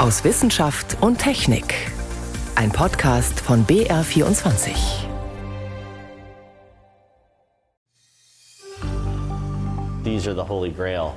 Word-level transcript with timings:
aus 0.00 0.24
Wissenschaft 0.24 0.96
und 1.02 1.18
Technik. 1.18 1.74
Ein 2.54 2.72
Podcast 2.72 3.38
von 3.38 3.66
BR24. 3.66 4.74
These 10.02 10.26
are 10.26 10.34
the 10.34 10.42
holy 10.42 10.70
grail 10.70 11.14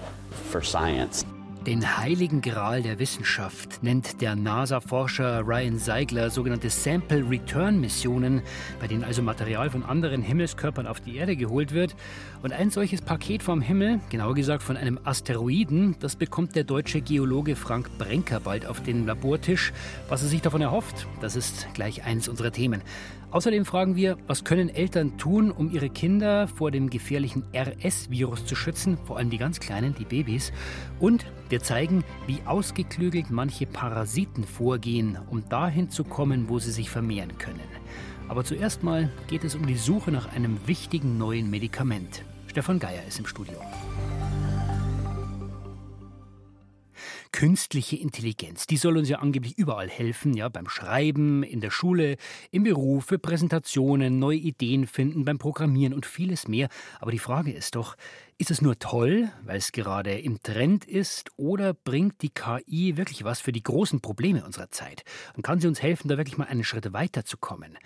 for 0.52 0.62
science. 0.62 1.24
Den 1.66 1.98
heiligen 1.98 2.42
Gral 2.42 2.82
der 2.82 3.00
Wissenschaft 3.00 3.84
nennt 3.84 4.20
der 4.20 4.36
NASA-Forscher 4.36 5.44
Ryan 5.48 5.80
Seigler 5.80 6.30
sogenannte 6.30 6.70
Sample 6.70 7.24
Return 7.30 7.80
Missionen, 7.80 8.42
bei 8.82 8.88
denen 8.88 9.06
also 9.06 9.22
Material 9.22 9.70
von 9.70 9.82
anderen 9.82 10.22
Himmelskörpern 10.22 10.88
auf 10.88 11.00
die 11.00 11.16
Erde 11.16 11.38
geholt 11.38 11.74
wird. 11.74 11.96
Und 12.42 12.52
ein 12.52 12.70
solches 12.70 13.02
Paket 13.02 13.44
vom 13.44 13.62
Himmel, 13.62 14.02
genauer 14.10 14.34
gesagt 14.34 14.62
von 14.62 14.76
einem 14.76 15.00
Asteroiden, 15.06 15.96
das 16.02 16.18
bekommt 16.18 16.54
der 16.58 16.66
deutsche 16.66 17.00
Geologe 17.00 17.56
Frank 17.56 17.98
Brenker 17.98 18.42
bald 18.42 18.66
auf 18.66 18.84
den 18.84 19.06
Labortisch. 19.06 19.72
Was 20.10 20.22
er 20.22 20.28
sich 20.28 20.42
davon 20.42 20.62
erhofft, 20.62 21.08
das 21.22 21.38
ist 21.38 21.70
gleich 21.74 22.04
eines 22.04 22.28
unserer 22.28 22.52
Themen. 22.52 22.82
Außerdem 23.34 23.66
fragen 23.66 23.96
wir, 23.96 24.20
was 24.28 24.44
können 24.44 24.70
Eltern 24.70 25.18
tun, 25.18 25.50
um 25.50 25.72
ihre 25.72 25.90
Kinder 25.90 26.48
vor 26.48 26.70
dem 26.70 26.92
gefährlichen 26.92 27.44
RS-Virus 27.52 28.46
zu 28.46 28.56
schützen, 28.56 28.96
vor 29.06 29.18
allem 29.18 29.32
die 29.32 29.40
ganz 29.40 29.60
Kleinen, 29.60 29.96
die 29.96 30.06
Babys. 30.06 30.54
Und 31.00 31.26
wir 31.50 31.60
zeigen, 31.60 32.04
wie 32.28 32.38
ausgeklügelt 32.46 33.32
manche 33.32 33.66
Parasiten 33.66 34.44
vorgehen, 34.44 35.18
um 35.32 35.50
dahin 35.50 35.90
zu 35.90 36.04
kommen, 36.04 36.48
wo 36.48 36.60
sie 36.60 36.70
sich 36.70 36.92
vermehren 36.92 37.36
können. 37.40 37.60
Aber 38.28 38.44
zuerst 38.44 38.84
mal 38.84 39.10
geht 39.28 39.44
es 39.44 39.56
um 39.56 39.66
die 39.66 39.78
Suche 39.78 40.12
nach 40.12 40.32
einem 40.32 40.60
wichtigen 40.68 41.18
neuen 41.18 41.50
Medikament. 41.50 42.24
Stefan 42.46 42.78
Geier 42.78 43.02
ist 43.08 43.18
im 43.18 43.26
Studio. 43.26 43.58
Künstliche 47.34 47.98
Intelligenz. 47.98 48.68
Die 48.68 48.78
soll 48.78 48.96
uns 48.96 49.10
ja 49.10 49.18
angeblich 49.18 49.58
überall 49.58 49.90
helfen, 49.90 50.34
ja, 50.34 50.48
beim 50.48 50.70
Schreiben, 50.70 51.44
in 51.44 51.60
der 51.60 51.72
Schule, 51.72 52.16
im 52.52 52.64
Beruf, 52.64 53.06
für 53.06 53.20
Präsentationen, 53.20 54.20
neue 54.20 54.38
Ideen 54.38 54.88
finden, 54.88 55.26
beim 55.26 55.40
Programmieren 55.40 55.94
und 55.94 56.06
vieles 56.06 56.48
mehr. 56.48 56.70
Aber 57.02 57.12
die 57.12 57.20
Frage 57.20 57.52
ist 57.52 57.76
doch, 57.76 57.98
ist 58.38 58.52
es 58.52 58.62
nur 58.62 58.80
toll, 58.80 59.30
weil 59.44 59.58
es 59.58 59.72
gerade 59.72 60.18
im 60.20 60.42
Trend 60.42 60.86
ist, 60.86 61.32
oder 61.36 61.74
bringt 61.74 62.22
die 62.22 62.30
KI 62.30 62.98
wirklich 62.98 63.24
was 63.24 63.42
für 63.42 63.52
die 63.52 63.64
großen 63.64 64.00
Probleme 64.00 64.46
unserer 64.46 64.70
Zeit? 64.70 65.04
Und 65.36 65.42
kann 65.42 65.60
sie 65.60 65.68
uns 65.68 65.82
helfen, 65.82 66.08
da 66.08 66.18
wirklich 66.18 66.38
mal 66.38 66.46
einen 66.46 66.64
Schritt 66.64 66.94
weiterzukommen? 66.94 67.78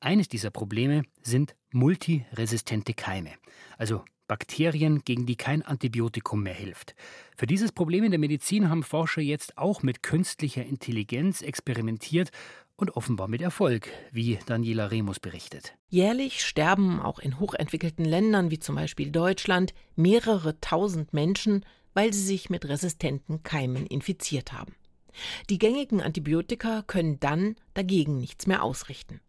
Eines 0.00 0.28
dieser 0.28 0.50
Probleme 0.50 1.02
sind 1.22 1.54
multiresistente 1.72 2.94
Keime. 2.94 3.30
Also 3.76 4.02
Bakterien, 4.26 5.02
gegen 5.04 5.26
die 5.26 5.36
kein 5.36 5.62
Antibiotikum 5.62 6.42
mehr 6.42 6.54
hilft. 6.54 6.94
Für 7.36 7.46
dieses 7.46 7.72
Problem 7.72 8.04
in 8.04 8.10
der 8.10 8.20
Medizin 8.20 8.68
haben 8.70 8.82
Forscher 8.82 9.20
jetzt 9.20 9.58
auch 9.58 9.82
mit 9.82 10.02
künstlicher 10.02 10.64
Intelligenz 10.64 11.42
experimentiert 11.42 12.30
und 12.76 12.96
offenbar 12.96 13.28
mit 13.28 13.42
Erfolg, 13.42 13.88
wie 14.10 14.38
Daniela 14.46 14.86
Remus 14.86 15.20
berichtet. 15.20 15.74
Jährlich 15.88 16.44
sterben 16.44 17.00
auch 17.00 17.18
in 17.18 17.38
hochentwickelten 17.38 18.04
Ländern 18.04 18.50
wie 18.50 18.58
zum 18.58 18.74
Beispiel 18.74 19.10
Deutschland 19.10 19.74
mehrere 19.94 20.60
tausend 20.60 21.12
Menschen, 21.12 21.64
weil 21.92 22.12
sie 22.12 22.24
sich 22.24 22.50
mit 22.50 22.64
resistenten 22.66 23.42
Keimen 23.42 23.86
infiziert 23.86 24.52
haben. 24.52 24.74
Die 25.48 25.58
gängigen 25.58 26.00
Antibiotika 26.00 26.82
können 26.82 27.20
dann 27.20 27.54
dagegen 27.74 28.18
nichts 28.18 28.46
mehr 28.46 28.64
ausrichten. 28.64 29.20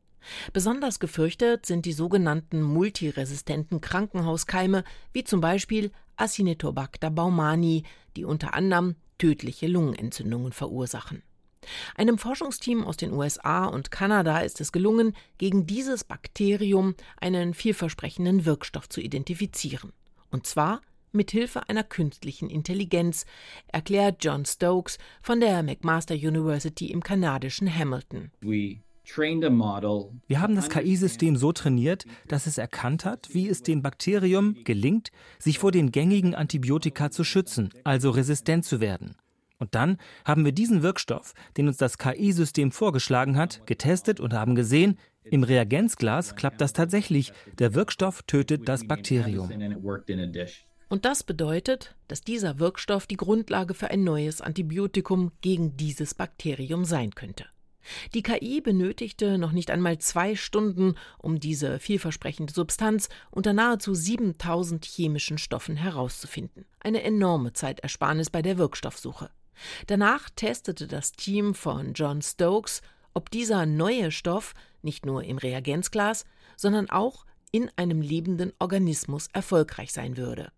Besonders 0.54 1.00
gefürchtet 1.00 1.66
sind 1.66 1.86
die 1.86 1.94
sogenannten 1.94 2.62
multiresistenten 2.62 3.82
Krankenhauskeime, 3.82 4.84
wie 5.14 5.24
zum 5.24 5.42
Beispiel 5.42 5.92
Acinetobacter 6.16 7.10
baumani, 7.10 7.84
die 8.16 8.26
unter 8.26 8.54
anderem 8.54 8.96
tödliche 9.18 9.68
Lungenentzündungen 9.68 10.52
verursachen. 10.52 11.24
Einem 11.96 12.18
Forschungsteam 12.18 12.84
aus 12.84 12.98
den 12.98 13.12
USA 13.12 13.66
und 13.66 13.90
Kanada 13.90 14.40
ist 14.40 14.62
es 14.62 14.72
gelungen, 14.72 15.16
gegen 15.38 15.66
dieses 15.66 16.04
Bakterium 16.04 16.96
einen 17.20 17.54
vielversprechenden 17.54 18.46
Wirkstoff 18.46 18.88
zu 18.88 19.02
identifizieren. 19.02 19.92
Und 20.30 20.46
zwar 20.46 20.82
mit 21.16 21.32
Hilfe 21.32 21.68
einer 21.70 21.84
künstlichen 21.84 22.50
Intelligenz, 22.50 23.26
erklärt 23.68 24.24
John 24.24 24.46
Stokes 24.46 24.98
von 25.22 25.40
der 25.40 25.64
McMaster 25.64 26.14
University 26.14 26.92
im 26.92 27.02
kanadischen 27.02 27.74
Hamilton. 27.74 28.32
We 28.42 28.82
wir 29.06 30.42
haben 30.42 30.56
das 30.56 30.70
KI-System 30.70 31.36
so 31.36 31.52
trainiert, 31.52 32.06
dass 32.28 32.48
es 32.48 32.58
erkannt 32.58 33.06
hat, 33.06 33.30
wie 33.34 33.48
es 33.48 33.64
dem 33.64 33.82
Bakterium 33.82 34.58
gelingt, 34.64 35.12
sich 35.40 35.60
vor 35.60 35.72
den 35.72 35.92
gängigen 35.92 36.36
Antibiotika 36.36 37.12
zu 37.12 37.24
schützen, 37.24 37.70
also 37.84 38.10
resistent 38.10 38.66
zu 38.66 38.80
werden. 38.80 39.16
Und 39.58 39.76
dann 39.76 39.98
haben 40.26 40.44
wir 40.44 40.52
diesen 40.52 40.84
Wirkstoff, 40.84 41.34
den 41.58 41.68
uns 41.68 41.78
das 41.78 41.98
KI-System 41.98 42.72
vorgeschlagen 42.72 43.38
hat, 43.38 43.66
getestet 43.66 44.20
und 44.20 44.34
haben 44.34 44.56
gesehen, 44.56 44.98
im 45.24 45.44
Reagenzglas 45.44 46.36
klappt 46.36 46.62
das 46.62 46.74
tatsächlich. 46.74 47.34
Der 47.58 47.74
Wirkstoff 47.74 48.22
tötet 48.24 48.68
das 48.68 48.86
Bakterium. 48.86 49.50
Und 50.88 51.06
das 51.06 51.24
bedeutet, 51.24 51.96
dass 52.08 52.22
dieser 52.22 52.60
Wirkstoff 52.60 53.08
die 53.08 53.18
Grundlage 53.18 53.74
für 53.74 53.90
ein 53.90 54.04
neues 54.04 54.42
Antibiotikum 54.42 55.32
gegen 55.42 55.78
dieses 55.78 56.14
Bakterium 56.14 56.86
sein 56.86 57.16
könnte. 57.16 57.46
Die 58.14 58.24
KI 58.24 58.62
benötigte 58.62 59.38
noch 59.38 59.52
nicht 59.52 59.72
einmal 59.72 59.98
zwei 60.00 60.36
Stunden, 60.36 60.96
um 61.18 61.40
diese 61.40 61.80
vielversprechende 61.80 62.54
Substanz 62.54 63.10
unter 63.32 63.54
nahezu 63.54 63.94
7000 63.94 64.86
chemischen 64.86 65.38
Stoffen 65.38 65.76
herauszufinden. 65.76 66.66
Eine 66.80 67.04
enorme 67.04 67.54
Zeitersparnis 67.54 68.30
bei 68.30 68.42
der 68.42 68.58
Wirkstoffsuche. 68.58 69.30
Danach 69.88 70.30
testete 70.30 70.88
das 70.88 71.12
Team 71.14 71.54
von 71.54 71.94
John 71.94 72.22
Stokes, 72.22 72.82
ob 73.14 73.32
dieser 73.32 73.66
neue 73.66 74.12
Stoff 74.12 74.54
nicht 74.82 75.06
nur 75.06 75.24
im 75.24 75.38
Reagenzglas, 75.38 76.26
sondern 76.58 76.90
auch 76.90 77.26
in 77.56 77.72
einem 77.78 78.02
lebenden 78.02 78.52
Organismus 78.60 79.30
erfolgreich 79.32 79.94
sein 79.94 80.18
würde. 80.18 80.52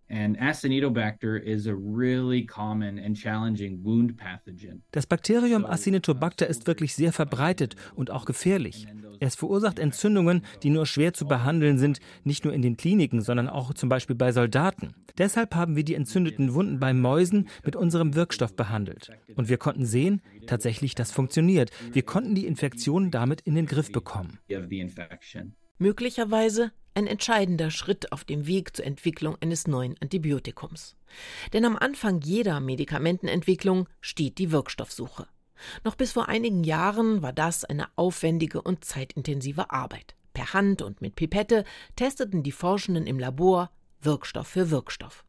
Das 4.91 5.05
Bakterium 5.05 5.65
Acinetobacter 5.65 6.47
ist 6.47 6.65
wirklich 6.65 6.95
sehr 6.95 7.13
verbreitet 7.13 7.75
und 7.93 8.09
auch 8.09 8.25
gefährlich. 8.25 8.87
Es 9.19 9.35
verursacht 9.35 9.77
Entzündungen, 9.77 10.41
die 10.63 10.71
nur 10.71 10.87
schwer 10.87 11.13
zu 11.13 11.27
behandeln 11.27 11.77
sind, 11.77 11.99
nicht 12.23 12.45
nur 12.45 12.53
in 12.55 12.63
den 12.63 12.77
Kliniken, 12.77 13.21
sondern 13.21 13.47
auch 13.47 13.75
zum 13.75 13.89
Beispiel 13.89 14.15
bei 14.15 14.31
Soldaten. 14.31 14.95
Deshalb 15.19 15.53
haben 15.53 15.75
wir 15.75 15.83
die 15.83 15.93
entzündeten 15.93 16.55
Wunden 16.55 16.79
bei 16.79 16.95
Mäusen 16.95 17.47
mit 17.63 17.75
unserem 17.75 18.15
Wirkstoff 18.15 18.55
behandelt. 18.55 19.11
Und 19.35 19.49
wir 19.49 19.57
konnten 19.57 19.85
sehen, 19.85 20.23
tatsächlich, 20.47 20.95
das 20.95 21.11
funktioniert. 21.11 21.69
Wir 21.91 22.01
konnten 22.01 22.33
die 22.33 22.47
Infektion 22.47 23.11
damit 23.11 23.41
in 23.41 23.53
den 23.53 23.67
Griff 23.67 23.91
bekommen. 23.91 24.39
Möglicherweise 25.79 26.71
ein 26.97 27.05
entscheidender 27.05 27.69
Schritt 27.69 28.11
auf 28.11 28.23
dem 28.23 28.47
Weg 28.47 28.75
zur 28.75 28.83
Entwicklung 28.83 29.37
eines 29.39 29.67
neuen 29.67 29.95
Antibiotikums. 30.01 30.95
Denn 31.53 31.63
am 31.63 31.77
Anfang 31.77 32.21
jeder 32.21 32.59
Medikamentenentwicklung 32.59 33.87
steht 34.01 34.39
die 34.39 34.51
Wirkstoffsuche. 34.51 35.27
Noch 35.83 35.93
bis 35.93 36.11
vor 36.11 36.27
einigen 36.27 36.63
Jahren 36.63 37.21
war 37.21 37.33
das 37.33 37.63
eine 37.65 37.87
aufwendige 37.95 38.63
und 38.63 38.83
zeitintensive 38.83 39.69
Arbeit. 39.69 40.15
Per 40.33 40.53
Hand 40.53 40.81
und 40.81 40.99
mit 41.01 41.15
Pipette 41.15 41.65
testeten 41.95 42.41
die 42.41 42.51
Forschenden 42.51 43.05
im 43.05 43.19
Labor 43.19 43.69
Wirkstoff 44.01 44.47
für 44.47 44.71
Wirkstoff. 44.71 45.23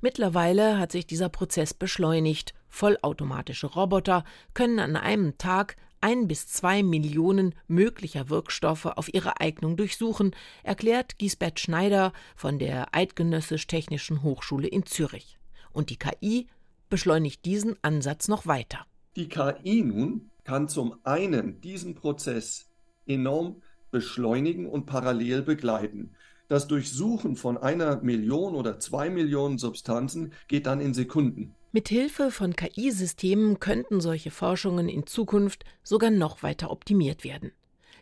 Mittlerweile 0.00 0.78
hat 0.78 0.92
sich 0.92 1.06
dieser 1.06 1.28
Prozess 1.28 1.74
beschleunigt. 1.74 2.54
Vollautomatische 2.68 3.66
Roboter 3.66 4.24
können 4.54 4.78
an 4.78 4.96
einem 4.96 5.38
Tag 5.38 5.76
ein 6.00 6.28
bis 6.28 6.46
zwei 6.46 6.82
Millionen 6.82 7.54
möglicher 7.66 8.28
Wirkstoffe 8.28 8.86
auf 8.86 9.12
ihre 9.12 9.40
Eignung 9.40 9.76
durchsuchen, 9.76 10.34
erklärt 10.62 11.18
Gisbert 11.18 11.58
Schneider 11.60 12.12
von 12.36 12.58
der 12.58 12.94
Eidgenössisch-Technischen 12.94 14.22
Hochschule 14.22 14.68
in 14.68 14.86
Zürich. 14.86 15.38
Und 15.72 15.90
die 15.90 15.98
KI 15.98 16.46
beschleunigt 16.88 17.44
diesen 17.44 17.76
Ansatz 17.82 18.28
noch 18.28 18.46
weiter. 18.46 18.86
Die 19.16 19.28
KI 19.28 19.82
nun 19.82 20.30
kann 20.44 20.68
zum 20.68 20.94
einen 21.04 21.60
diesen 21.60 21.94
Prozess 21.94 22.70
enorm 23.06 23.62
beschleunigen 23.90 24.66
und 24.66 24.86
parallel 24.86 25.42
begleiten. 25.42 26.14
Das 26.48 26.66
Durchsuchen 26.66 27.36
von 27.36 27.58
einer 27.58 28.00
Million 28.00 28.54
oder 28.54 28.80
zwei 28.80 29.10
Millionen 29.10 29.58
Substanzen 29.58 30.32
geht 30.48 30.64
dann 30.64 30.80
in 30.80 30.94
Sekunden. 30.94 31.54
Mit 31.72 31.90
Hilfe 31.90 32.30
von 32.30 32.56
KI-Systemen 32.56 33.60
könnten 33.60 34.00
solche 34.00 34.30
Forschungen 34.30 34.88
in 34.88 35.06
Zukunft 35.06 35.66
sogar 35.82 36.10
noch 36.10 36.42
weiter 36.42 36.70
optimiert 36.70 37.22
werden. 37.22 37.52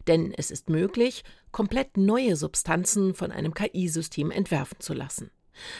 Denn 0.06 0.32
es 0.32 0.52
ist 0.52 0.70
möglich, 0.70 1.24
komplett 1.50 1.96
neue 1.96 2.36
Substanzen 2.36 3.14
von 3.14 3.32
einem 3.32 3.52
KI-System 3.52 4.30
entwerfen 4.30 4.78
zu 4.78 4.94
lassen. 4.94 5.32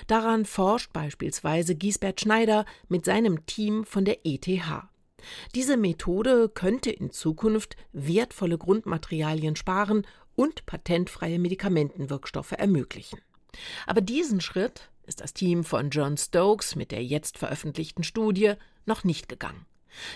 Daran 0.09 0.45
forscht 0.45 0.93
beispielsweise 0.93 1.77
Giesbert 1.77 2.21
Schneider 2.21 2.65
mit 2.89 3.05
seinem 3.05 3.47
Team 3.47 3.85
von 3.85 4.05
der 4.05 4.27
ETH. 4.27 4.49
Diese 5.55 5.77
Methode 5.77 6.49
könnte 6.49 6.91
in 6.91 7.11
Zukunft 7.11 7.77
wertvolle 7.93 8.59
Grundmaterialien 8.59 9.55
sparen 9.55 10.07
und 10.37 10.67
patentfreie 10.67 11.39
Medikamentenwirkstoffe 11.39 12.53
ermöglichen. 12.53 13.21
Aber 13.87 14.01
diesen 14.01 14.41
Schritt 14.41 14.91
ist 15.07 15.21
das 15.21 15.35
Team 15.35 15.65
von 15.65 15.91
John 15.91 16.17
Stokes 16.17 16.77
mit 16.77 16.93
der 16.93 17.03
jetzt 17.05 17.39
veröffentlichten 17.39 18.05
Studie 18.05 18.55
noch 18.85 19.05
nicht 19.05 19.29
gegangen. 19.29 19.67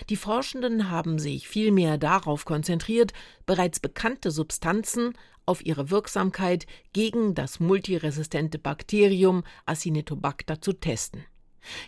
Die 0.09 0.15
Forschenden 0.15 0.91
haben 0.91 1.17
sich 1.17 1.47
vielmehr 1.47 1.97
darauf 1.97 2.45
konzentriert, 2.45 3.13
bereits 3.45 3.79
bekannte 3.79 4.29
Substanzen 4.29 5.13
auf 5.45 5.65
ihre 5.65 5.89
Wirksamkeit 5.89 6.67
gegen 6.93 7.33
das 7.33 7.59
multiresistente 7.59 8.59
Bakterium 8.59 9.43
Acinetobacter 9.65 10.61
zu 10.61 10.73
testen. 10.73 11.25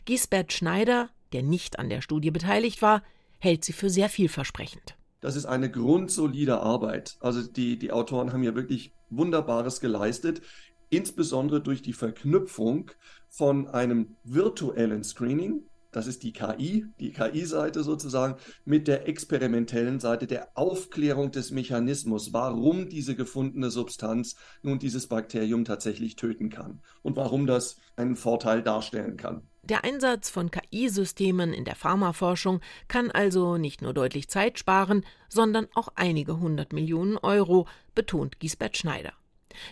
Gisbert 0.05 0.53
Schneider, 0.53 1.09
der 1.33 1.43
nicht 1.43 1.77
an 1.77 1.89
der 1.89 2.01
Studie 2.01 2.31
beteiligt 2.31 2.81
war, 2.81 3.03
hält 3.39 3.63
sie 3.63 3.73
für 3.73 3.89
sehr 3.89 4.09
vielversprechend. 4.09 4.95
Das 5.23 5.37
ist 5.37 5.45
eine 5.45 5.71
grundsolide 5.71 6.59
Arbeit. 6.59 7.15
Also 7.21 7.49
die, 7.49 7.79
die 7.79 7.93
Autoren 7.93 8.33
haben 8.33 8.43
ja 8.43 8.55
wirklich 8.55 8.93
Wunderbares 9.09 9.79
geleistet, 9.79 10.41
insbesondere 10.89 11.61
durch 11.61 11.81
die 11.81 11.93
Verknüpfung 11.93 12.91
von 13.29 13.69
einem 13.69 14.17
virtuellen 14.25 15.01
Screening, 15.01 15.63
das 15.93 16.07
ist 16.07 16.23
die 16.23 16.33
KI, 16.33 16.85
die 16.99 17.11
KI-Seite 17.11 17.83
sozusagen, 17.83 18.35
mit 18.65 18.87
der 18.87 19.07
experimentellen 19.07 19.99
Seite 19.99 20.27
der 20.27 20.49
Aufklärung 20.55 21.31
des 21.31 21.51
Mechanismus, 21.51 22.33
warum 22.33 22.89
diese 22.89 23.15
gefundene 23.15 23.69
Substanz 23.69 24.35
nun 24.61 24.79
dieses 24.79 25.07
Bakterium 25.07 25.65
tatsächlich 25.65 26.15
töten 26.15 26.49
kann 26.49 26.81
und 27.01 27.15
warum 27.15 27.47
das 27.47 27.77
einen 27.95 28.15
Vorteil 28.15 28.61
darstellen 28.61 29.17
kann. 29.17 29.47
Der 29.63 29.85
Einsatz 29.85 30.29
von 30.29 30.51
KI-Systemen 30.51 31.53
in 31.53 31.63
der 31.63 31.75
Pharmaforschung 31.75 32.59
kann 32.89 33.11
also 33.11 33.57
nicht 33.57 33.81
nur 33.81 33.93
deutlich 33.93 34.27
Zeit 34.27 34.59
sparen, 34.59 35.05
sondern 35.29 35.67
auch 35.73 35.87
einige 35.95 36.39
hundert 36.39 36.73
Millionen 36.73 37.17
Euro, 37.17 37.67
betont 37.95 38.41
Gisbert 38.41 38.75
Schneider. 38.75 39.13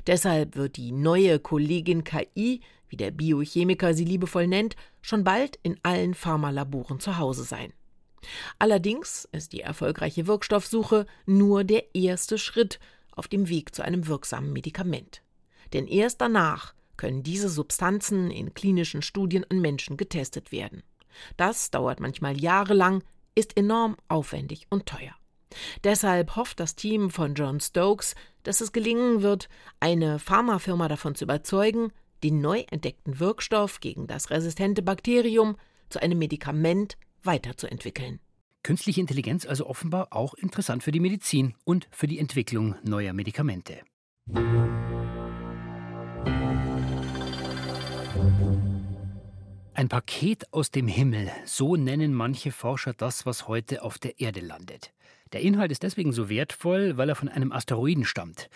Deshalb 0.08 0.56
wird 0.56 0.78
die 0.78 0.92
neue 0.92 1.40
Kollegin 1.40 2.04
KI 2.04 2.62
wie 2.92 2.98
der 2.98 3.12
Biochemiker 3.12 3.94
sie 3.94 4.06
liebevoll 4.06 4.48
nennt, 4.48 4.76
schon 5.02 5.24
bald 5.24 5.58
in 5.64 5.80
allen 5.82 6.14
Pharmalaboren 6.14 7.00
zu 7.00 7.18
Hause 7.18 7.44
sein. 7.44 7.74
Allerdings 8.60 9.28
ist 9.32 9.54
die 9.54 9.62
erfolgreiche 9.62 10.28
Wirkstoffsuche 10.28 11.08
nur 11.26 11.64
der 11.64 11.96
erste 11.96 12.38
Schritt 12.38 12.80
auf 13.14 13.28
dem 13.28 13.50
Weg 13.50 13.74
zu 13.74 13.84
einem 13.84 14.08
wirksamen 14.08 14.54
Medikament. 14.54 15.24
Denn 15.74 15.88
erst 15.88 16.22
danach 16.22 16.76
können 16.98 17.24
diese 17.24 17.50
Substanzen 17.50 18.30
in 18.30 18.54
klinischen 18.54 19.02
Studien 19.02 19.46
an 19.50 19.60
Menschen 19.60 19.98
getestet 19.98 20.52
werden. 20.52 20.84
Das 21.38 21.72
dauert 21.72 22.00
manchmal 22.00 22.40
jahrelang, 22.40 23.04
ist 23.34 23.58
enorm 23.58 23.96
aufwendig 24.08 24.68
und 24.70 24.86
teuer. 24.86 25.16
Deshalb 25.84 26.36
hofft 26.36 26.60
das 26.60 26.76
Team 26.76 27.10
von 27.10 27.34
John 27.34 27.60
Stokes, 27.60 28.16
dass 28.44 28.62
es 28.62 28.72
gelingen 28.72 29.22
wird, 29.22 29.50
eine 29.80 30.20
Pharmafirma 30.20 30.88
davon 30.88 31.16
zu 31.16 31.26
überzeugen, 31.26 31.92
den 32.24 32.42
neu 32.42 32.64
entdeckten 32.70 33.20
Wirkstoff 33.20 33.80
gegen 33.80 34.08
das 34.08 34.30
resistente 34.30 34.82
Bakterium 34.82 35.56
zu 35.90 36.02
einem 36.02 36.20
Medikament 36.20 36.98
weiterzuentwickeln. 37.24 38.20
Künstliche 38.64 39.02
Intelligenz 39.02 39.46
also 39.46 39.66
offenbar 39.66 40.10
auch 40.12 40.36
interessant 40.36 40.84
für 40.84 40.92
die 40.92 41.00
Medizin 41.00 41.56
und 41.64 41.88
für 41.92 42.08
die 42.08 42.20
Entwicklung 42.20 42.76
neuer 42.84 43.14
Medikamente. 43.14 43.82
Ein 49.74 49.90
Paket 49.90 50.54
aus 50.54 50.70
dem 50.70 50.88
Himmel, 50.88 51.32
so 51.46 51.76
nennen 51.76 52.14
manche 52.14 52.52
Forscher 52.52 52.94
das, 52.94 53.26
was 53.26 53.48
heute 53.48 53.82
auf 53.82 53.98
der 53.98 54.20
Erde 54.20 54.42
landet. 54.42 54.94
Der 55.34 55.42
Inhalt 55.42 55.72
ist 55.72 55.82
deswegen 55.82 56.12
so 56.12 56.30
wertvoll, 56.30 56.98
weil 56.98 57.10
er 57.10 57.16
von 57.16 57.30
einem 57.30 57.52
Asteroiden 57.52 58.06
stammt. 58.06 58.50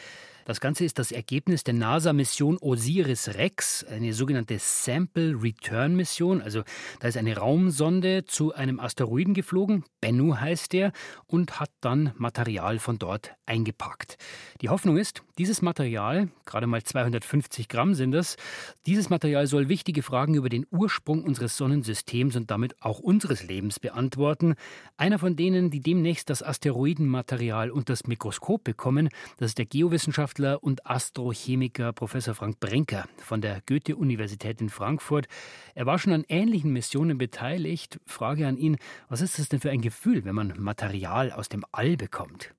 Das 0.47 0.62
Ganze 0.62 0.86
ist 0.86 1.00
das 1.00 1.12
Ergebnis 1.12 1.63
der 1.63 1.74
NASA-Mission 1.74 2.59
OSIRIS-REx, 2.62 3.83
eine 3.86 4.13
sogenannte 4.13 4.59
Sample 4.59 5.42
Return 5.42 5.95
Mission. 5.95 6.39
Also 6.39 6.62
da 7.00 7.07
ist 7.07 7.18
eine 7.18 7.36
Raumsonde 7.36 8.25
zu 8.25 8.53
einem 8.53 8.80
Asteroiden 8.80 9.33
geflogen, 9.33 9.86
Bennu 10.01 10.36
heißt 10.38 10.74
der, 10.74 10.92
und 11.25 11.59
hat 11.59 11.71
dann 11.81 12.13
Material 12.18 12.77
von 12.77 13.00
dort 13.00 13.31
eingepackt. 13.47 14.18
Die 14.62 14.69
Hoffnung 14.69 14.97
ist, 14.97 15.24
dieses 15.39 15.63
Material, 15.63 16.30
gerade 16.45 16.68
mal 16.68 16.83
250 16.83 17.68
Gramm 17.68 17.95
sind 17.95 18.12
das, 18.12 18.38
dieses 18.86 19.09
Material 19.09 19.48
soll 19.48 19.68
wichtige 19.68 20.03
Fragen 20.03 20.36
über 20.36 20.50
den 20.50 20.68
Ursprung 20.69 21.24
unseres 21.24 21.57
Sonnensystems 21.57 22.36
und 22.36 22.51
damit 22.51 22.75
auch 22.83 23.00
unseres 23.00 23.41
Lebens 23.41 23.80
beantworten. 23.80 24.53
Einer 24.95 25.18
von 25.18 25.36
denen, 25.36 25.71
die 25.71 25.80
demnächst 25.80 26.30
das 26.30 26.44
Asteroidenmaterial 26.44 27.71
unter 27.71 27.94
das 27.94 28.06
Mikroskop 28.06 28.63
bekommen, 28.63 29.09
das 29.38 29.51
ist 29.51 29.57
der 29.57 29.65
Geowissenschaftler 29.65 30.35
Wissenschaftler 30.36 30.64
und 30.64 30.86
Astrochemiker 30.86 31.94
Professor 31.94 32.36
Frank 32.36 32.60
Brenker 32.60 33.06
von 33.18 33.42
der 33.42 33.62
Goethe-Universität 33.66 34.60
in 34.62 34.70
Frankfurt. 34.70 35.28
Er 35.76 35.86
war 35.86 35.98
schon 35.98 36.14
an 36.14 36.26
ähnlichen 36.28 36.72
Missionen 36.74 37.18
beteiligt. 37.18 38.00
Frage 38.06 38.48
an 38.48 38.58
ihn, 38.58 38.78
was 39.08 39.22
ist 39.22 39.40
das 39.40 39.50
denn 39.50 39.60
für 39.60 39.72
ein 39.72 39.82
Gefühl, 39.82 40.26
wenn 40.26 40.36
man 40.36 40.54
Material 40.58 41.32
aus 41.32 41.50
dem 41.50 41.64
All 41.72 41.96
bekommt? 41.96 42.54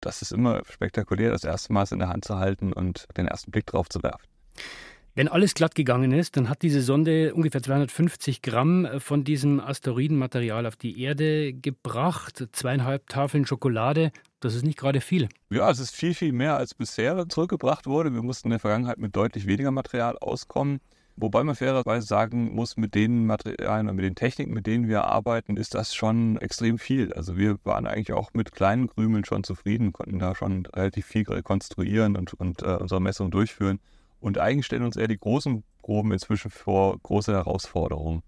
Das 0.00 0.22
ist 0.22 0.32
immer 0.32 0.62
spektakulär, 0.70 1.30
das 1.30 1.44
erste 1.44 1.72
Mal 1.72 1.86
in 1.90 1.98
der 1.98 2.08
Hand 2.08 2.24
zu 2.24 2.36
halten 2.36 2.72
und 2.72 3.06
den 3.16 3.26
ersten 3.26 3.50
Blick 3.50 3.66
drauf 3.66 3.88
zu 3.88 4.02
werfen. 4.02 4.26
Wenn 5.18 5.26
alles 5.26 5.54
glatt 5.54 5.74
gegangen 5.74 6.12
ist, 6.12 6.36
dann 6.36 6.48
hat 6.48 6.62
diese 6.62 6.80
Sonde 6.80 7.34
ungefähr 7.34 7.60
250 7.60 8.40
Gramm 8.40 8.86
von 8.98 9.24
diesem 9.24 9.58
Asteroidenmaterial 9.58 10.64
auf 10.64 10.76
die 10.76 11.02
Erde 11.02 11.54
gebracht. 11.54 12.46
Zweieinhalb 12.52 13.08
Tafeln 13.08 13.44
Schokolade. 13.44 14.12
Das 14.38 14.54
ist 14.54 14.64
nicht 14.64 14.78
gerade 14.78 15.00
viel. 15.00 15.28
Ja, 15.50 15.68
es 15.72 15.80
ist 15.80 15.96
viel, 15.96 16.14
viel 16.14 16.30
mehr 16.30 16.56
als 16.56 16.72
bisher 16.72 17.28
zurückgebracht 17.28 17.88
wurde. 17.88 18.14
Wir 18.14 18.22
mussten 18.22 18.46
in 18.46 18.50
der 18.50 18.60
Vergangenheit 18.60 18.98
mit 18.98 19.16
deutlich 19.16 19.48
weniger 19.48 19.72
Material 19.72 20.16
auskommen. 20.18 20.78
Wobei 21.16 21.42
man 21.42 21.56
fairerweise 21.56 22.06
sagen 22.06 22.54
muss, 22.54 22.76
mit 22.76 22.94
den 22.94 23.26
Materialien 23.26 23.88
und 23.88 23.96
mit 23.96 24.04
den 24.04 24.14
Techniken, 24.14 24.54
mit 24.54 24.68
denen 24.68 24.86
wir 24.86 25.02
arbeiten, 25.06 25.56
ist 25.56 25.74
das 25.74 25.96
schon 25.96 26.36
extrem 26.36 26.78
viel. 26.78 27.12
Also 27.12 27.36
wir 27.36 27.58
waren 27.64 27.88
eigentlich 27.88 28.12
auch 28.12 28.34
mit 28.34 28.52
kleinen 28.52 28.86
Krümeln 28.86 29.24
schon 29.24 29.42
zufrieden, 29.42 29.92
konnten 29.92 30.20
da 30.20 30.36
schon 30.36 30.64
relativ 30.66 31.06
viel 31.06 31.24
rekonstruieren 31.28 32.16
und, 32.16 32.34
und 32.34 32.62
äh, 32.62 32.76
unsere 32.76 33.00
Messungen 33.00 33.32
durchführen. 33.32 33.80
Und 34.20 34.38
eigentlich 34.38 34.66
stellen 34.66 34.84
uns 34.84 34.96
eher 34.96 35.08
die 35.08 35.18
großen 35.18 35.64
Proben 35.82 36.12
inzwischen 36.12 36.50
vor 36.50 36.98
große 37.02 37.32
Herausforderungen. 37.32 38.22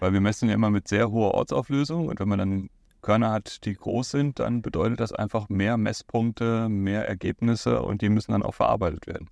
Weil 0.00 0.12
wir 0.12 0.20
messen 0.20 0.48
ja 0.48 0.54
immer 0.54 0.70
mit 0.70 0.88
sehr 0.88 1.10
hoher 1.10 1.34
Ortsauflösung 1.34 2.08
und 2.08 2.18
wenn 2.18 2.28
man 2.28 2.38
dann 2.38 2.70
Körner 3.06 3.30
hat, 3.30 3.64
die 3.64 3.74
groß 3.74 4.10
sind, 4.10 4.40
dann 4.40 4.62
bedeutet 4.62 4.98
das 4.98 5.12
einfach 5.12 5.48
mehr 5.48 5.76
Messpunkte, 5.76 6.68
mehr 6.68 7.06
Ergebnisse 7.06 7.82
und 7.82 8.02
die 8.02 8.08
müssen 8.08 8.32
dann 8.32 8.42
auch 8.42 8.54
verarbeitet 8.54 9.06
werden. 9.06 9.30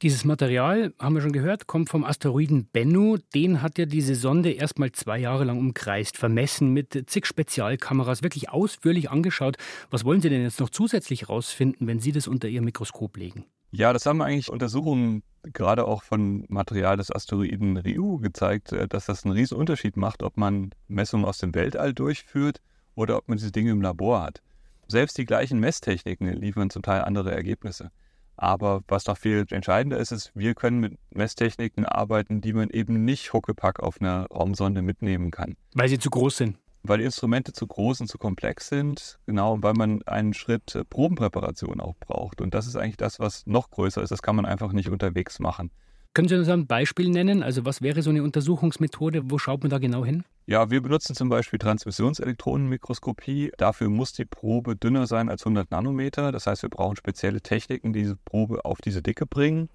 Dieses 0.00 0.24
Material, 0.24 0.94
haben 0.98 1.14
wir 1.14 1.20
schon 1.20 1.32
gehört, 1.32 1.66
kommt 1.66 1.90
vom 1.90 2.02
Asteroiden 2.02 2.66
Bennu. 2.72 3.18
Den 3.34 3.60
hat 3.60 3.76
ja 3.76 3.84
diese 3.84 4.14
Sonde 4.14 4.52
erst 4.52 4.78
mal 4.78 4.90
zwei 4.92 5.18
Jahre 5.18 5.44
lang 5.44 5.58
umkreist, 5.58 6.16
vermessen 6.16 6.72
mit 6.72 7.10
zig 7.10 7.26
Spezialkameras, 7.26 8.22
wirklich 8.22 8.48
ausführlich 8.48 9.10
angeschaut. 9.10 9.56
Was 9.90 10.06
wollen 10.06 10.22
Sie 10.22 10.30
denn 10.30 10.42
jetzt 10.42 10.60
noch 10.60 10.70
zusätzlich 10.70 11.22
herausfinden, 11.22 11.86
wenn 11.86 12.00
Sie 12.00 12.12
das 12.12 12.26
unter 12.26 12.48
Ihr 12.48 12.62
Mikroskop 12.62 13.18
legen? 13.18 13.44
Ja, 13.70 13.92
das 13.92 14.06
haben 14.06 14.22
eigentlich 14.22 14.50
Untersuchungen 14.50 15.22
gerade 15.52 15.86
auch 15.86 16.02
von 16.02 16.44
Material 16.48 16.96
des 16.96 17.14
Asteroiden 17.14 17.76
Ryu 17.76 18.18
gezeigt, 18.18 18.72
äh, 18.72 18.88
dass 18.88 19.06
das 19.06 19.24
einen 19.24 19.34
riesen 19.34 19.56
Unterschied 19.56 19.96
macht, 19.96 20.22
ob 20.22 20.36
man 20.36 20.70
Messungen 20.88 21.26
aus 21.26 21.38
dem 21.38 21.54
Weltall 21.54 21.92
durchführt 21.94 22.60
oder 22.94 23.16
ob 23.18 23.28
man 23.28 23.38
diese 23.38 23.52
Dinge 23.52 23.70
im 23.70 23.82
Labor 23.82 24.22
hat. 24.22 24.42
Selbst 24.86 25.16
die 25.18 25.24
gleichen 25.24 25.60
Messtechniken 25.60 26.28
liefern 26.28 26.70
zum 26.70 26.82
Teil 26.82 27.02
andere 27.02 27.34
Ergebnisse. 27.34 27.90
Aber 28.36 28.82
was 28.88 29.06
noch 29.06 29.16
viel 29.16 29.46
entscheidender 29.50 29.98
ist, 29.98 30.10
ist, 30.10 30.32
wir 30.34 30.54
können 30.54 30.80
mit 30.80 30.98
Messtechniken 31.10 31.84
arbeiten, 31.86 32.40
die 32.40 32.52
man 32.52 32.68
eben 32.70 33.04
nicht 33.04 33.32
Huckepack 33.32 33.80
auf 33.80 34.00
einer 34.00 34.26
Raumsonde 34.26 34.82
mitnehmen 34.82 35.30
kann. 35.30 35.56
Weil 35.74 35.88
sie 35.88 35.98
zu 35.98 36.10
groß 36.10 36.36
sind 36.36 36.58
weil 36.84 36.98
die 36.98 37.04
Instrumente 37.04 37.52
zu 37.52 37.66
groß 37.66 38.02
und 38.02 38.08
zu 38.08 38.18
komplex 38.18 38.68
sind, 38.68 39.18
genau, 39.26 39.54
und 39.54 39.62
weil 39.62 39.72
man 39.72 40.02
einen 40.02 40.34
Schritt 40.34 40.74
äh, 40.74 40.84
Probenpräparation 40.84 41.80
auch 41.80 41.96
braucht. 41.98 42.40
Und 42.40 42.54
das 42.54 42.66
ist 42.66 42.76
eigentlich 42.76 42.98
das, 42.98 43.18
was 43.18 43.46
noch 43.46 43.70
größer 43.70 44.02
ist. 44.02 44.10
Das 44.10 44.22
kann 44.22 44.36
man 44.36 44.44
einfach 44.44 44.72
nicht 44.72 44.90
unterwegs 44.90 45.40
machen. 45.40 45.70
Können 46.12 46.28
Sie 46.28 46.36
uns 46.36 46.48
ein 46.48 46.68
Beispiel 46.68 47.08
nennen? 47.08 47.42
Also 47.42 47.64
was 47.64 47.82
wäre 47.82 48.02
so 48.02 48.10
eine 48.10 48.22
Untersuchungsmethode? 48.22 49.22
Wo 49.30 49.38
schaut 49.38 49.62
man 49.62 49.70
da 49.70 49.78
genau 49.78 50.04
hin? 50.04 50.22
Ja, 50.46 50.70
wir 50.70 50.80
benutzen 50.80 51.16
zum 51.16 51.28
Beispiel 51.28 51.58
Transmissionselektronenmikroskopie. 51.58 53.50
Dafür 53.56 53.88
muss 53.88 54.12
die 54.12 54.24
Probe 54.24 54.76
dünner 54.76 55.08
sein 55.08 55.28
als 55.28 55.42
100 55.42 55.72
Nanometer. 55.72 56.30
Das 56.30 56.46
heißt, 56.46 56.62
wir 56.62 56.70
brauchen 56.70 56.94
spezielle 56.94 57.40
Techniken, 57.40 57.92
die 57.92 58.02
diese 58.02 58.16
Probe 58.16 58.64
auf 58.64 58.80
diese 58.80 59.02
Dicke 59.02 59.26
bringen 59.26 59.68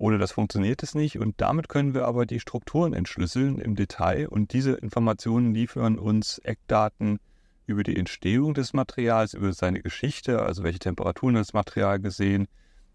oder 0.00 0.16
das 0.16 0.32
funktioniert 0.32 0.82
es 0.82 0.94
nicht. 0.94 1.18
Und 1.18 1.42
damit 1.42 1.68
können 1.68 1.92
wir 1.92 2.06
aber 2.06 2.24
die 2.24 2.40
Strukturen 2.40 2.94
entschlüsseln 2.94 3.58
im 3.58 3.76
Detail 3.76 4.28
und 4.28 4.54
diese 4.54 4.72
Informationen 4.72 5.52
liefern 5.54 5.98
uns 5.98 6.38
Eckdaten 6.38 7.18
über 7.66 7.82
die 7.82 7.96
Entstehung 7.96 8.54
des 8.54 8.72
Materials, 8.72 9.34
über 9.34 9.52
seine 9.52 9.82
Geschichte, 9.82 10.40
also 10.40 10.62
welche 10.62 10.78
Temperaturen 10.78 11.34
das 11.34 11.52
Material 11.52 12.00
gesehen, 12.00 12.48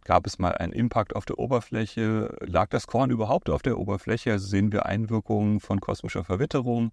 gab 0.04 0.26
es 0.26 0.40
mal 0.40 0.54
einen 0.54 0.74
Impact 0.74 1.16
auf 1.16 1.26
der 1.26 1.38
Oberfläche, 1.38 2.36
lag 2.42 2.70
das 2.70 2.88
Korn 2.88 3.12
überhaupt 3.12 3.52
auf 3.52 3.62
der 3.62 3.78
Oberfläche, 3.78 4.32
also 4.32 4.48
sehen 4.48 4.72
wir 4.72 4.88
Einwirkungen 4.88 5.60
von 5.60 5.80
kosmischer 5.80 6.24
Verwitterung. 6.24 6.92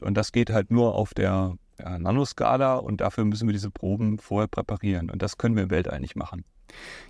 Und 0.00 0.16
das 0.16 0.30
geht 0.30 0.50
halt 0.50 0.70
nur 0.70 0.94
auf 0.94 1.14
der 1.14 1.56
Nanoskala 1.78 2.76
und 2.76 3.00
dafür 3.00 3.24
müssen 3.24 3.48
wir 3.48 3.52
diese 3.52 3.72
Proben 3.72 4.18
vorher 4.18 4.48
präparieren. 4.48 5.10
Und 5.10 5.20
das 5.20 5.36
können 5.36 5.56
wir 5.56 5.64
im 5.64 5.70
Weltall 5.70 5.98
nicht 5.98 6.14
machen. 6.14 6.44